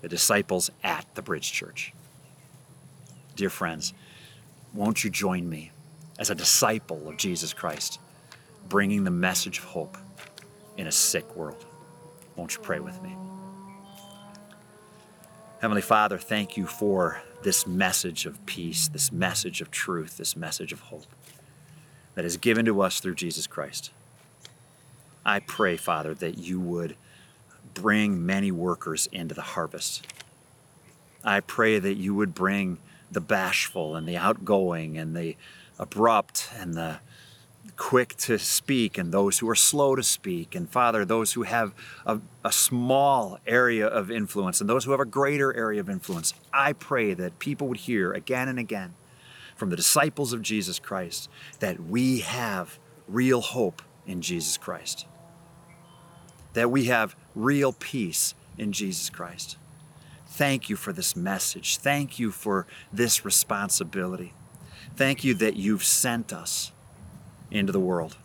the 0.03 0.09
disciples 0.09 0.71
at 0.83 1.07
the 1.15 1.23
Bridge 1.23 1.53
Church. 1.53 1.93
Dear 3.37 3.51
friends, 3.51 3.93
won't 4.73 5.05
you 5.05 5.11
join 5.11 5.47
me 5.47 5.71
as 6.19 6.31
a 6.31 6.35
disciple 6.35 7.07
of 7.07 7.19
Jesus 7.19 7.53
Christ, 7.53 8.01
bringing 8.67 9.05
the 9.05 9.11
message 9.11 9.59
of 9.59 9.65
hope 9.65 9.99
in 10.79 10.87
a 10.87 10.93
sick 10.93 11.37
world? 11.37 11.67
Won't 12.35 12.55
you 12.55 12.63
pray 12.63 12.81
with 12.81 13.01
me? 13.03 13.15
Heavenly 15.61 15.83
Father, 15.83 16.17
thank 16.17 16.57
you 16.57 16.67
for 16.67 17.21
this 17.43 17.67
message 17.67 18.25
of 18.25 18.45
peace, 18.47 18.89
this 18.89 19.13
message 19.13 19.61
of 19.61 19.71
truth, 19.71 20.17
this 20.17 20.35
message 20.35 20.73
of 20.73 20.81
hope 20.81 21.05
that 22.15 22.25
is 22.25 22.39
given 22.39 22.65
to 22.65 22.81
us 22.81 23.01
through 23.01 23.17
Jesus 23.17 23.47
Christ. 23.47 23.91
I 25.27 25.41
pray, 25.41 25.77
Father, 25.77 26.15
that 26.15 26.39
you 26.39 26.59
would 26.59 26.97
bring 27.75 28.25
many 28.25 28.51
workers 28.51 29.09
into 29.13 29.35
the 29.35 29.43
harvest. 29.43 30.07
I 31.23 31.41
pray 31.41 31.79
that 31.79 31.97
you 31.97 32.15
would 32.15 32.35
bring 32.35 32.79
the 33.11 33.21
bashful 33.21 33.97
and 33.97 34.09
the 34.09 34.17
outgoing 34.17 34.99
and 34.99 35.17
the 35.17 35.37
abrupt 35.79 36.51
and 36.59 36.75
the 36.75 36.99
quick 37.77 38.17
to 38.17 38.39
speak 38.39 38.97
and 38.97 39.13
those 39.13 39.39
who 39.39 39.49
are 39.49 39.55
slow 39.55 39.95
to 39.95 40.03
speak. 40.03 40.55
And 40.55 40.69
Father, 40.69 41.05
those 41.05 41.33
who 41.33 41.43
have 41.43 41.73
a, 42.05 42.21
a, 42.45 42.53
small 42.53 43.39
area 43.47 43.87
of 43.87 44.11
influence 44.11 44.61
and 44.61 44.71
those 44.71 44.85
who 44.85 44.93
have 44.93 45.01
a 45.01 45.05
greater 45.05 45.55
area 45.55 45.81
of 45.81 45.91
influence. 45.91 46.33
I 46.53 46.73
pray 46.73 47.15
that 47.15 47.39
people 47.39 47.69
would 47.69 47.79
hear 47.79 48.13
again 48.13 48.49
and 48.49 48.59
again 48.59 48.95
from 49.57 49.71
the 49.71 49.77
disciples 49.77 50.33
of 50.33 50.43
Jesus 50.43 50.79
Christ 50.79 51.29
that 51.61 51.81
we 51.81 52.21
have 52.21 52.79
real 53.09 53.41
hope 53.41 53.83
in 54.07 54.23
Jesus 54.23 54.57
Christ, 54.57 55.07
that 56.53 56.71
we 56.71 56.85
have 56.85 57.17
real 57.35 57.73
peace 57.73 58.35
in 58.57 58.73
Jesus 58.73 59.11
Christ. 59.11 59.57
Thank 60.37 60.69
you 60.69 60.77
for 60.77 60.93
this 60.93 61.17
message. 61.17 61.79
Thank 61.79 62.19
you 62.19 62.31
for 62.31 62.67
this 62.93 63.25
responsibility. 63.25 64.35
Thank 64.95 65.25
you 65.25 65.33
that 65.33 65.57
you've 65.57 65.83
sent 65.83 66.31
us 66.31 66.73
into 67.51 67.73
the 67.73 67.81
world. 67.81 68.19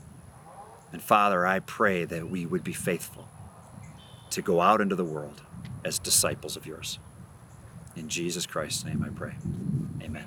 And 0.92 1.02
Father, 1.02 1.48
I 1.48 1.60
pray 1.60 2.04
that 2.04 2.30
we 2.30 2.46
would 2.46 2.66
be 2.66 2.74
faithful 2.74 3.30
to 4.30 4.42
go 4.42 4.60
out 4.60 4.82
into 4.82 4.96
the 4.96 5.06
world 5.06 5.42
as 5.86 6.00
disciples 6.00 6.58
of 6.58 6.66
yours. 6.66 7.00
In 7.96 8.10
Jesus 8.10 8.46
Christ's 8.46 8.84
name 8.84 9.06
I 9.08 9.18
pray. 9.18 9.36
Amen. 10.04 10.26